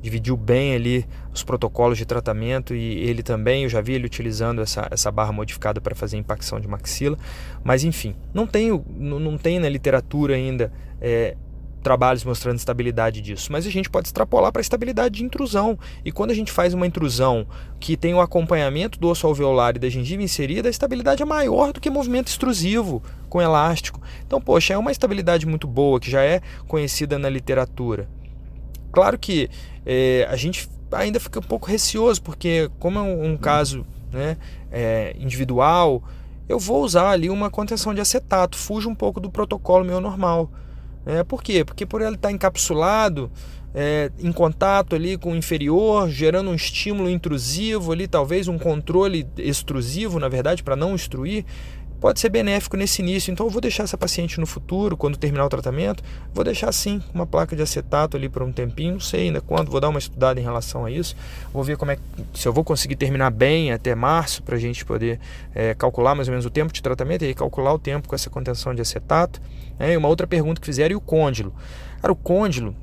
dividiu 0.04 0.36
bem 0.36 0.74
ali 0.74 1.06
os 1.32 1.42
protocolos 1.42 1.96
de 1.96 2.04
tratamento 2.04 2.74
e 2.74 2.98
ele 3.08 3.22
também, 3.22 3.64
eu 3.64 3.70
já 3.70 3.80
vi 3.80 3.94
ele 3.94 4.04
utilizando 4.04 4.60
essa, 4.60 4.86
essa 4.90 5.10
barra 5.10 5.32
modificada 5.32 5.80
para 5.80 5.94
fazer 5.94 6.18
impacção 6.18 6.60
de 6.60 6.68
maxila, 6.68 7.18
mas 7.62 7.84
enfim, 7.84 8.14
não 8.32 8.46
tem, 8.46 8.70
não, 8.70 9.18
não 9.18 9.38
tem 9.38 9.58
na 9.58 9.68
literatura 9.68 10.34
ainda 10.34 10.70
é, 11.00 11.36
trabalhos 11.84 12.24
mostrando 12.24 12.56
estabilidade 12.56 13.20
disso, 13.20 13.52
mas 13.52 13.66
a 13.66 13.70
gente 13.70 13.90
pode 13.90 14.08
extrapolar 14.08 14.50
para 14.50 14.60
a 14.60 14.62
estabilidade 14.62 15.18
de 15.18 15.24
intrusão. 15.24 15.78
E 16.04 16.10
quando 16.10 16.30
a 16.30 16.34
gente 16.34 16.50
faz 16.50 16.72
uma 16.72 16.86
intrusão 16.86 17.46
que 17.78 17.96
tem 17.96 18.14
o 18.14 18.20
acompanhamento 18.20 18.98
do 18.98 19.08
osso 19.08 19.26
alveolar 19.26 19.76
e 19.76 19.78
da 19.78 19.88
gengiva 19.88 20.22
inserida, 20.22 20.68
a 20.68 20.70
estabilidade 20.70 21.22
é 21.22 21.26
maior 21.26 21.72
do 21.72 21.80
que 21.80 21.90
movimento 21.90 22.28
extrusivo 22.28 23.02
com 23.28 23.40
elástico. 23.40 24.00
Então, 24.26 24.40
poxa, 24.40 24.72
é 24.72 24.78
uma 24.78 24.90
estabilidade 24.90 25.46
muito 25.46 25.68
boa 25.68 26.00
que 26.00 26.10
já 26.10 26.22
é 26.22 26.40
conhecida 26.66 27.18
na 27.18 27.28
literatura. 27.28 28.08
Claro 28.90 29.18
que 29.18 29.50
é, 29.84 30.26
a 30.30 30.36
gente 30.36 30.68
ainda 30.90 31.20
fica 31.20 31.38
um 31.38 31.42
pouco 31.42 31.68
receoso, 31.68 32.22
porque 32.22 32.70
como 32.78 32.98
é 32.98 33.02
um, 33.02 33.32
um 33.32 33.36
caso 33.36 33.84
né, 34.10 34.38
é, 34.72 35.14
individual, 35.18 36.02
eu 36.48 36.58
vou 36.58 36.82
usar 36.82 37.10
ali 37.10 37.28
uma 37.28 37.50
contenção 37.50 37.92
de 37.92 38.00
acetato, 38.00 38.56
fujo 38.56 38.88
um 38.88 38.94
pouco 38.94 39.20
do 39.20 39.30
protocolo 39.30 39.84
meu 39.84 40.00
normal. 40.00 40.50
É, 41.06 41.22
por 41.22 41.42
quê? 41.42 41.64
Porque 41.64 41.84
por 41.84 42.00
ele 42.00 42.14
estar 42.14 42.32
encapsulado, 42.32 43.30
é, 43.74 44.10
em 44.20 44.32
contato 44.32 44.94
ali 44.94 45.18
com 45.18 45.32
o 45.32 45.36
inferior, 45.36 46.08
gerando 46.08 46.50
um 46.50 46.54
estímulo 46.54 47.10
intrusivo 47.10 47.92
ali, 47.92 48.06
talvez 48.06 48.46
um 48.46 48.58
controle 48.58 49.26
extrusivo, 49.36 50.20
na 50.20 50.28
verdade, 50.28 50.62
para 50.62 50.76
não 50.76 50.94
extruir, 50.94 51.44
pode 52.04 52.20
ser 52.20 52.28
benéfico 52.28 52.76
nesse 52.76 53.00
início. 53.00 53.32
Então 53.32 53.46
eu 53.46 53.50
vou 53.50 53.62
deixar 53.62 53.84
essa 53.84 53.96
paciente 53.96 54.38
no 54.38 54.44
futuro, 54.44 54.94
quando 54.94 55.16
terminar 55.16 55.46
o 55.46 55.48
tratamento, 55.48 56.04
vou 56.34 56.44
deixar 56.44 56.68
assim 56.68 57.02
uma 57.14 57.26
placa 57.26 57.56
de 57.56 57.62
acetato 57.62 58.14
ali 58.14 58.28
por 58.28 58.42
um 58.42 58.52
tempinho, 58.52 58.92
não 58.92 59.00
sei 59.00 59.28
ainda 59.28 59.40
quando, 59.40 59.70
vou 59.70 59.80
dar 59.80 59.88
uma 59.88 59.98
estudada 59.98 60.38
em 60.38 60.42
relação 60.42 60.84
a 60.84 60.90
isso, 60.90 61.16
vou 61.50 61.64
ver 61.64 61.78
como 61.78 61.92
é 61.92 61.98
se 62.34 62.46
eu 62.46 62.52
vou 62.52 62.62
conseguir 62.62 62.96
terminar 62.96 63.30
bem 63.30 63.72
até 63.72 63.94
março 63.94 64.42
para 64.42 64.56
a 64.56 64.58
gente 64.58 64.84
poder 64.84 65.18
é, 65.54 65.72
calcular 65.72 66.14
mais 66.14 66.28
ou 66.28 66.32
menos 66.32 66.44
o 66.44 66.50
tempo 66.50 66.74
de 66.74 66.82
tratamento 66.82 67.24
e 67.24 67.32
calcular 67.32 67.72
o 67.72 67.78
tempo 67.78 68.06
com 68.06 68.14
essa 68.14 68.28
contenção 68.28 68.74
de 68.74 68.82
acetato. 68.82 69.40
É, 69.78 69.94
e 69.94 69.96
uma 69.96 70.08
outra 70.08 70.26
pergunta 70.26 70.60
que 70.60 70.66
fizeram 70.66 70.92
e 70.92 70.96
o 70.96 71.00
côndilo. 71.00 71.54
Cara, 72.02 72.12
o 72.12 72.16
côndilo 72.16 72.76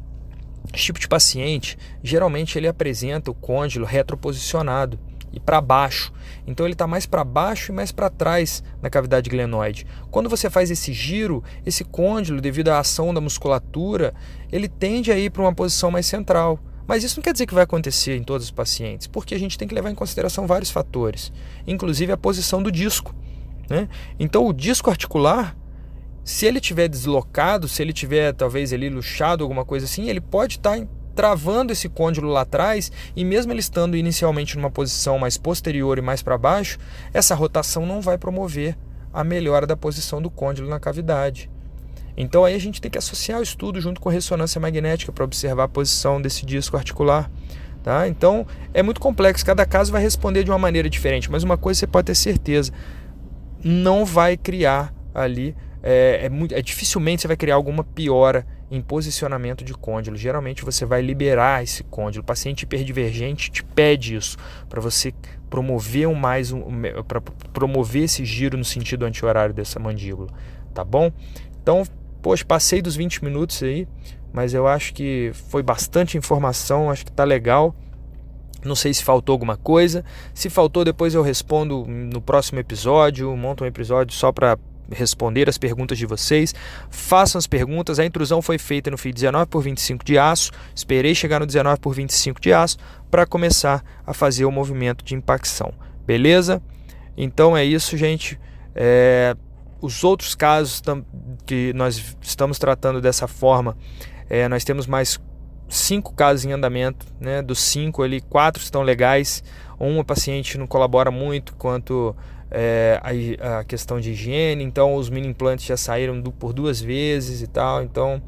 esse 0.73 0.85
tipo 0.85 0.99
de 0.99 1.07
paciente, 1.07 1.77
geralmente 2.03 2.57
ele 2.57 2.67
apresenta 2.67 3.29
o 3.29 3.35
côndilo 3.35 3.85
retroposicionado 3.85 4.97
e 5.31 5.39
para 5.39 5.61
baixo. 5.61 6.11
Então 6.45 6.65
ele 6.65 6.73
está 6.73 6.87
mais 6.87 7.05
para 7.05 7.23
baixo 7.23 7.71
e 7.71 7.75
mais 7.75 7.91
para 7.91 8.09
trás 8.09 8.63
na 8.81 8.89
cavidade 8.89 9.29
glenoide. 9.29 9.85
Quando 10.09 10.29
você 10.29 10.49
faz 10.49 10.71
esse 10.71 10.91
giro, 10.93 11.43
esse 11.65 11.83
côndilo, 11.83 12.41
devido 12.41 12.69
à 12.69 12.79
ação 12.79 13.13
da 13.13 13.21
musculatura, 13.21 14.13
ele 14.51 14.67
tende 14.67 15.11
a 15.11 15.17
ir 15.17 15.29
para 15.29 15.41
uma 15.41 15.53
posição 15.53 15.91
mais 15.91 16.05
central. 16.05 16.59
Mas 16.87 17.03
isso 17.03 17.17
não 17.17 17.23
quer 17.23 17.31
dizer 17.31 17.45
que 17.45 17.53
vai 17.53 17.63
acontecer 17.63 18.17
em 18.17 18.23
todos 18.23 18.47
os 18.47 18.51
pacientes, 18.51 19.07
porque 19.07 19.33
a 19.33 19.39
gente 19.39 19.57
tem 19.57 19.67
que 19.67 19.75
levar 19.75 19.91
em 19.91 19.95
consideração 19.95 20.47
vários 20.47 20.71
fatores, 20.71 21.31
inclusive 21.65 22.11
a 22.11 22.17
posição 22.17 22.61
do 22.61 22.71
disco. 22.71 23.15
Né? 23.69 23.87
Então 24.19 24.45
o 24.45 24.51
disco 24.51 24.89
articular 24.89 25.55
se 26.23 26.45
ele 26.45 26.59
tiver 26.59 26.87
deslocado, 26.87 27.67
se 27.67 27.81
ele 27.81 27.93
tiver 27.93 28.33
talvez 28.33 28.71
ali 28.71 28.89
luxado, 28.89 29.43
alguma 29.43 29.65
coisa 29.65 29.85
assim, 29.85 30.07
ele 30.07 30.21
pode 30.21 30.57
estar 30.57 30.77
tá 30.77 30.87
travando 31.15 31.71
esse 31.71 31.89
côndilo 31.89 32.29
lá 32.29 32.41
atrás 32.41 32.91
e 33.15 33.23
mesmo 33.23 33.51
ele 33.51 33.59
estando 33.59 33.97
inicialmente 33.97 34.57
numa 34.57 34.71
posição 34.71 35.19
mais 35.19 35.37
posterior 35.37 35.97
e 35.97 36.01
mais 36.01 36.21
para 36.21 36.37
baixo, 36.37 36.77
essa 37.13 37.35
rotação 37.35 37.85
não 37.85 38.01
vai 38.01 38.17
promover 38.17 38.77
a 39.13 39.23
melhora 39.23 39.67
da 39.67 39.75
posição 39.75 40.21
do 40.21 40.29
côndilo 40.29 40.69
na 40.69 40.79
cavidade. 40.79 41.49
Então 42.15 42.45
aí 42.45 42.55
a 42.55 42.59
gente 42.59 42.81
tem 42.81 42.91
que 42.91 42.97
associar 42.97 43.39
o 43.39 43.43
estudo 43.43 43.79
junto 43.79 44.01
com 44.01 44.09
ressonância 44.09 44.59
magnética 44.59 45.11
para 45.11 45.23
observar 45.23 45.63
a 45.63 45.67
posição 45.67 46.21
desse 46.21 46.45
disco 46.45 46.77
articular. 46.77 47.29
Tá? 47.83 48.07
Então 48.07 48.45
é 48.73 48.83
muito 48.83 49.01
complexo, 49.01 49.45
cada 49.45 49.65
caso 49.65 49.91
vai 49.91 50.01
responder 50.01 50.43
de 50.43 50.51
uma 50.51 50.59
maneira 50.59 50.89
diferente, 50.89 51.31
mas 51.31 51.43
uma 51.43 51.57
coisa 51.57 51.79
você 51.79 51.87
pode 51.87 52.05
ter 52.05 52.15
certeza, 52.15 52.71
não 53.63 54.05
vai 54.05 54.37
criar 54.37 54.93
ali 55.15 55.55
é, 55.83 56.25
é, 56.25 56.29
muito, 56.29 56.53
é 56.53 56.61
dificilmente 56.61 57.23
você 57.23 57.27
vai 57.27 57.37
criar 57.37 57.55
alguma 57.55 57.83
piora 57.83 58.45
em 58.71 58.81
posicionamento 58.81 59.65
de 59.65 59.73
côndilo. 59.73 60.15
Geralmente 60.15 60.63
você 60.63 60.85
vai 60.85 61.01
liberar 61.01 61.61
esse 61.61 61.83
côndilo. 61.83 62.23
O 62.23 62.25
paciente 62.25 62.63
hiperdivergente 62.63 63.51
te 63.51 63.63
pede 63.63 64.15
isso 64.15 64.37
para 64.69 64.79
você 64.79 65.13
promover 65.49 66.07
um 66.07 66.15
mais 66.15 66.53
um, 66.53 66.63
para 67.05 67.19
promover 67.51 68.03
esse 68.03 68.23
giro 68.23 68.57
no 68.57 68.63
sentido 68.63 69.05
anti-horário 69.05 69.53
dessa 69.53 69.77
mandíbula, 69.77 70.29
tá 70.73 70.85
bom? 70.85 71.11
Então, 71.61 71.83
poxa, 72.21 72.45
passei 72.45 72.81
dos 72.81 72.95
20 72.95 73.25
minutos 73.25 73.61
aí, 73.61 73.85
mas 74.31 74.53
eu 74.53 74.65
acho 74.65 74.93
que 74.93 75.31
foi 75.49 75.61
bastante 75.61 76.17
informação, 76.17 76.89
acho 76.89 77.05
que 77.05 77.11
tá 77.11 77.25
legal. 77.25 77.75
Não 78.63 78.75
sei 78.75 78.93
se 78.93 79.03
faltou 79.03 79.33
alguma 79.33 79.57
coisa. 79.57 80.05
Se 80.33 80.49
faltou, 80.49 80.85
depois 80.85 81.13
eu 81.15 81.23
respondo 81.23 81.83
no 81.87 82.21
próximo 82.21 82.59
episódio. 82.59 83.35
Monto 83.35 83.63
um 83.63 83.67
episódio 83.67 84.15
só 84.15 84.31
para 84.31 84.55
responder 84.91 85.49
as 85.49 85.57
perguntas 85.57 85.97
de 85.97 86.05
vocês. 86.05 86.53
Façam 86.89 87.39
as 87.39 87.47
perguntas. 87.47 87.99
A 87.99 88.05
intrusão 88.05 88.41
foi 88.41 88.57
feita 88.57 88.91
no 88.91 88.97
fio 88.97 89.13
19 89.13 89.47
por 89.47 89.61
25 89.61 90.05
de 90.05 90.17
aço. 90.17 90.51
Esperei 90.75 91.15
chegar 91.15 91.39
no 91.39 91.45
19 91.45 91.79
por 91.79 91.93
25 91.93 92.39
de 92.39 92.53
aço 92.53 92.77
para 93.09 93.25
começar 93.25 93.83
a 94.05 94.13
fazer 94.13 94.45
o 94.45 94.51
movimento 94.51 95.03
de 95.03 95.15
impacção. 95.15 95.73
Beleza? 96.05 96.61
Então 97.17 97.55
é 97.55 97.63
isso, 97.63 97.97
gente. 97.97 98.39
É, 98.75 99.35
os 99.81 100.03
outros 100.03 100.35
casos 100.35 100.81
que 101.45 101.73
nós 101.73 102.15
estamos 102.21 102.59
tratando 102.59 103.01
dessa 103.01 103.27
forma, 103.27 103.75
é, 104.29 104.47
nós 104.47 104.63
temos 104.63 104.87
mais 104.87 105.19
cinco 105.67 106.13
casos 106.13 106.45
em 106.45 106.51
andamento, 106.51 107.05
né? 107.19 107.41
Dos 107.41 107.59
cinco 107.59 108.03
ali, 108.03 108.21
quatro 108.21 108.61
estão 108.61 108.81
legais. 108.81 109.43
Uma 109.79 110.03
paciente 110.03 110.57
não 110.57 110.67
colabora 110.67 111.09
muito 111.09 111.55
quanto 111.55 112.15
é, 112.51 112.99
a, 113.01 113.59
a, 113.59 113.63
questão 113.63 113.99
de 113.99 114.11
higiene, 114.11 114.63
então 114.63 114.95
os 114.95 115.09
mini 115.09 115.27
implantes 115.27 115.65
já 115.65 115.77
saíram 115.77 116.19
do, 116.19 116.31
por 116.31 116.51
duas 116.51 116.81
vezes 116.81 117.41
e 117.41 117.47
tal, 117.47 117.81
então 117.81 118.21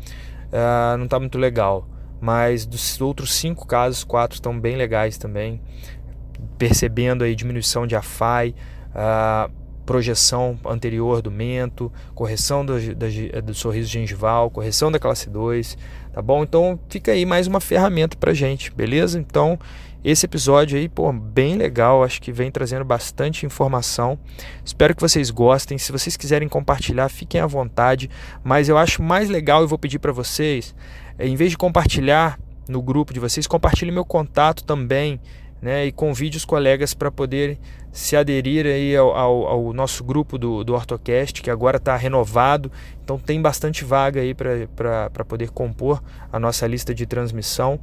uh, 0.48 0.98
não 0.98 1.06
está 1.06 1.20
muito 1.20 1.38
legal. 1.38 1.88
Mas 2.22 2.66
dos 2.66 3.02
outros 3.02 3.34
cinco 3.34 3.68
casos, 3.68 4.06
quatro 4.06 4.36
estão 4.36 4.58
bem 4.58 4.78
legais 4.78 5.18
também, 5.18 5.62
percebendo 6.58 7.26
aí 7.26 7.36
diminuição 7.36 7.86
de 7.86 7.98
AFAI, 7.98 8.56
uh, 8.96 9.52
projeção 9.86 10.58
anterior 10.66 11.22
do 11.22 11.30
mento, 11.30 11.92
correção 12.16 12.66
do, 12.66 12.80
do, 12.80 13.42
do, 13.44 13.54
sorriso 13.54 13.90
gengival, 13.90 14.50
correção 14.50 14.90
da 14.90 14.98
classe 14.98 15.30
2, 15.30 15.78
tá 16.14 16.22
bom? 16.22 16.44
Então 16.44 16.80
fica 16.88 17.12
aí 17.12 17.26
mais 17.26 17.48
uma 17.48 17.60
ferramenta 17.60 18.16
pra 18.16 18.34
gente, 18.34 18.72
beleza? 18.72 19.20
Então 19.20 19.60
esse 20.04 20.26
episódio 20.26 20.78
aí, 20.78 20.90
pô, 20.90 21.12
bem 21.14 21.56
legal, 21.56 22.04
acho 22.04 22.22
que 22.22 22.32
vem 22.32 22.52
trazendo 22.52 22.84
bastante 22.84 23.46
informação. 23.46 24.20
Espero 24.64 24.94
que 24.94 25.02
vocês 25.02 25.30
gostem. 25.30 25.78
Se 25.78 25.94
vocês 25.94 26.18
quiserem 26.18 26.50
compartilhar, 26.50 27.08
fiquem 27.08 27.40
à 27.40 27.48
vontade. 27.48 28.10
Mas 28.44 28.68
eu 28.68 28.78
acho 28.78 29.02
mais 29.02 29.30
legal, 29.30 29.62
eu 29.62 29.68
vou 29.68 29.80
pedir 29.80 30.00
para 30.00 30.12
vocês, 30.12 30.76
é, 31.18 31.26
em 31.26 31.38
vez 31.38 31.52
de 31.52 31.58
compartilhar 31.58 32.38
no 32.68 32.82
grupo 32.82 33.14
de 33.14 33.20
vocês, 33.20 33.48
compartilhe 33.48 33.92
meu 33.92 34.04
contato 34.04 34.64
também, 34.64 35.20
né? 35.62 35.86
E 35.86 35.92
convide 35.92 36.36
os 36.36 36.44
colegas 36.44 36.94
para 36.94 37.10
poderem 37.10 37.58
se 37.94 38.18
aderir 38.18 38.66
aí 38.66 38.96
ao, 38.98 39.16
ao, 39.16 39.48
ao, 39.48 39.74
nosso 39.74 40.04
grupo 40.04 40.38
do, 40.38 40.64
do 40.64 40.74
Ortocast, 40.74 41.42
que 41.42 41.50
agora 41.50 41.78
está 41.78 41.96
renovado. 41.96 42.70
Então 43.02 43.18
tem 43.18 43.42
bastante 43.42 43.86
vaga 43.86 44.20
aí 44.20 44.34
para 44.34 45.26
poder 45.26 45.52
compor 45.52 46.04
a 46.32 46.40
nossa 46.40 46.68
lista 46.68 46.94
de 46.94 47.06
transmissão. 47.06 47.80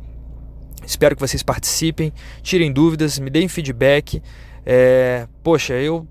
Espero 0.87 1.15
que 1.15 1.21
vocês 1.21 1.43
participem, 1.43 2.13
tirem 2.43 2.73
dúvidas, 2.73 3.19
me 3.19 3.31
deem 3.31 3.49
feedback. 3.49 4.23
É, 4.65 5.27
poxa, 5.43 5.75
eu 5.75 6.07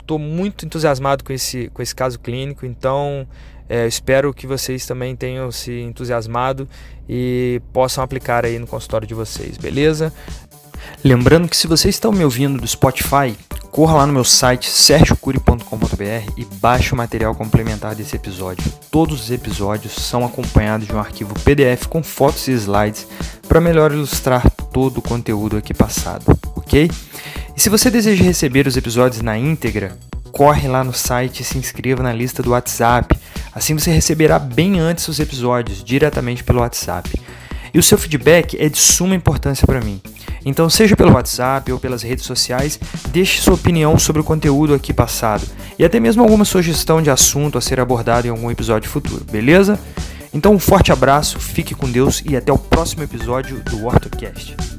estou 0.00 0.18
muito 0.18 0.64
entusiasmado 0.64 1.22
com 1.22 1.32
esse, 1.32 1.68
com 1.74 1.82
esse 1.82 1.94
caso 1.94 2.18
clínico, 2.18 2.64
então 2.64 3.26
é, 3.68 3.86
espero 3.86 4.32
que 4.32 4.46
vocês 4.46 4.86
também 4.86 5.14
tenham 5.14 5.52
se 5.52 5.80
entusiasmado 5.80 6.66
e 7.08 7.60
possam 7.72 8.02
aplicar 8.02 8.44
aí 8.44 8.58
no 8.58 8.66
consultório 8.66 9.06
de 9.06 9.14
vocês, 9.14 9.58
beleza? 9.58 10.12
Lembrando 11.04 11.48
que 11.48 11.56
se 11.56 11.66
vocês 11.66 11.94
estão 11.94 12.10
me 12.10 12.24
ouvindo 12.24 12.58
do 12.58 12.66
Spotify, 12.66 13.36
corra 13.70 13.98
lá 13.98 14.06
no 14.06 14.12
meu 14.12 14.24
site 14.24 14.70
sergiocuri.com.br 14.70 16.32
e 16.36 16.44
baixe 16.56 16.92
o 16.92 16.96
material 16.96 17.34
complementar 17.34 17.94
desse 17.94 18.16
episódio. 18.16 18.64
Todos 18.90 19.24
os 19.24 19.30
episódios 19.30 19.92
são 19.92 20.24
acompanhados 20.24 20.86
de 20.86 20.94
um 20.94 20.98
arquivo 20.98 21.34
PDF 21.40 21.86
com 21.86 22.02
fotos 22.02 22.48
e 22.48 22.52
slides 22.52 23.06
para 23.48 23.60
melhor 23.60 23.90
ilustrar 23.90 24.48
todo 24.72 24.98
o 24.98 25.02
conteúdo 25.02 25.56
aqui 25.56 25.72
passado, 25.72 26.24
ok? 26.54 26.90
E 27.56 27.60
se 27.60 27.68
você 27.68 27.90
deseja 27.90 28.22
receber 28.22 28.66
os 28.66 28.76
episódios 28.76 29.22
na 29.22 29.36
íntegra, 29.36 29.96
corre 30.30 30.68
lá 30.68 30.84
no 30.84 30.92
site 30.92 31.40
e 31.40 31.44
se 31.44 31.58
inscreva 31.58 32.02
na 32.02 32.12
lista 32.12 32.42
do 32.42 32.50
WhatsApp. 32.50 33.18
Assim 33.52 33.74
você 33.74 33.90
receberá 33.90 34.38
bem 34.38 34.78
antes 34.78 35.08
os 35.08 35.18
episódios 35.18 35.82
diretamente 35.82 36.44
pelo 36.44 36.60
WhatsApp. 36.60 37.10
E 37.72 37.78
o 37.78 37.82
seu 37.82 37.98
feedback 37.98 38.56
é 38.60 38.68
de 38.68 38.78
suma 38.78 39.14
importância 39.14 39.66
para 39.66 39.80
mim. 39.80 40.00
Então, 40.44 40.70
seja 40.70 40.96
pelo 40.96 41.12
WhatsApp 41.12 41.70
ou 41.72 41.78
pelas 41.78 42.02
redes 42.02 42.24
sociais, 42.24 42.78
deixe 43.10 43.40
sua 43.40 43.54
opinião 43.54 43.98
sobre 43.98 44.20
o 44.22 44.24
conteúdo 44.24 44.74
aqui 44.74 44.92
passado 44.92 45.44
e 45.78 45.84
até 45.84 45.98
mesmo 45.98 46.22
alguma 46.22 46.44
sugestão 46.44 47.02
de 47.02 47.10
assunto 47.10 47.58
a 47.58 47.60
ser 47.60 47.80
abordado 47.80 48.26
em 48.26 48.30
algum 48.30 48.50
episódio 48.50 48.88
futuro, 48.88 49.24
beleza? 49.30 49.78
Então, 50.32 50.54
um 50.54 50.58
forte 50.58 50.92
abraço, 50.92 51.38
fique 51.38 51.74
com 51.74 51.90
Deus 51.90 52.22
e 52.24 52.36
até 52.36 52.52
o 52.52 52.58
próximo 52.58 53.02
episódio 53.02 53.60
do 53.64 53.86
OrtoCast. 53.86 54.77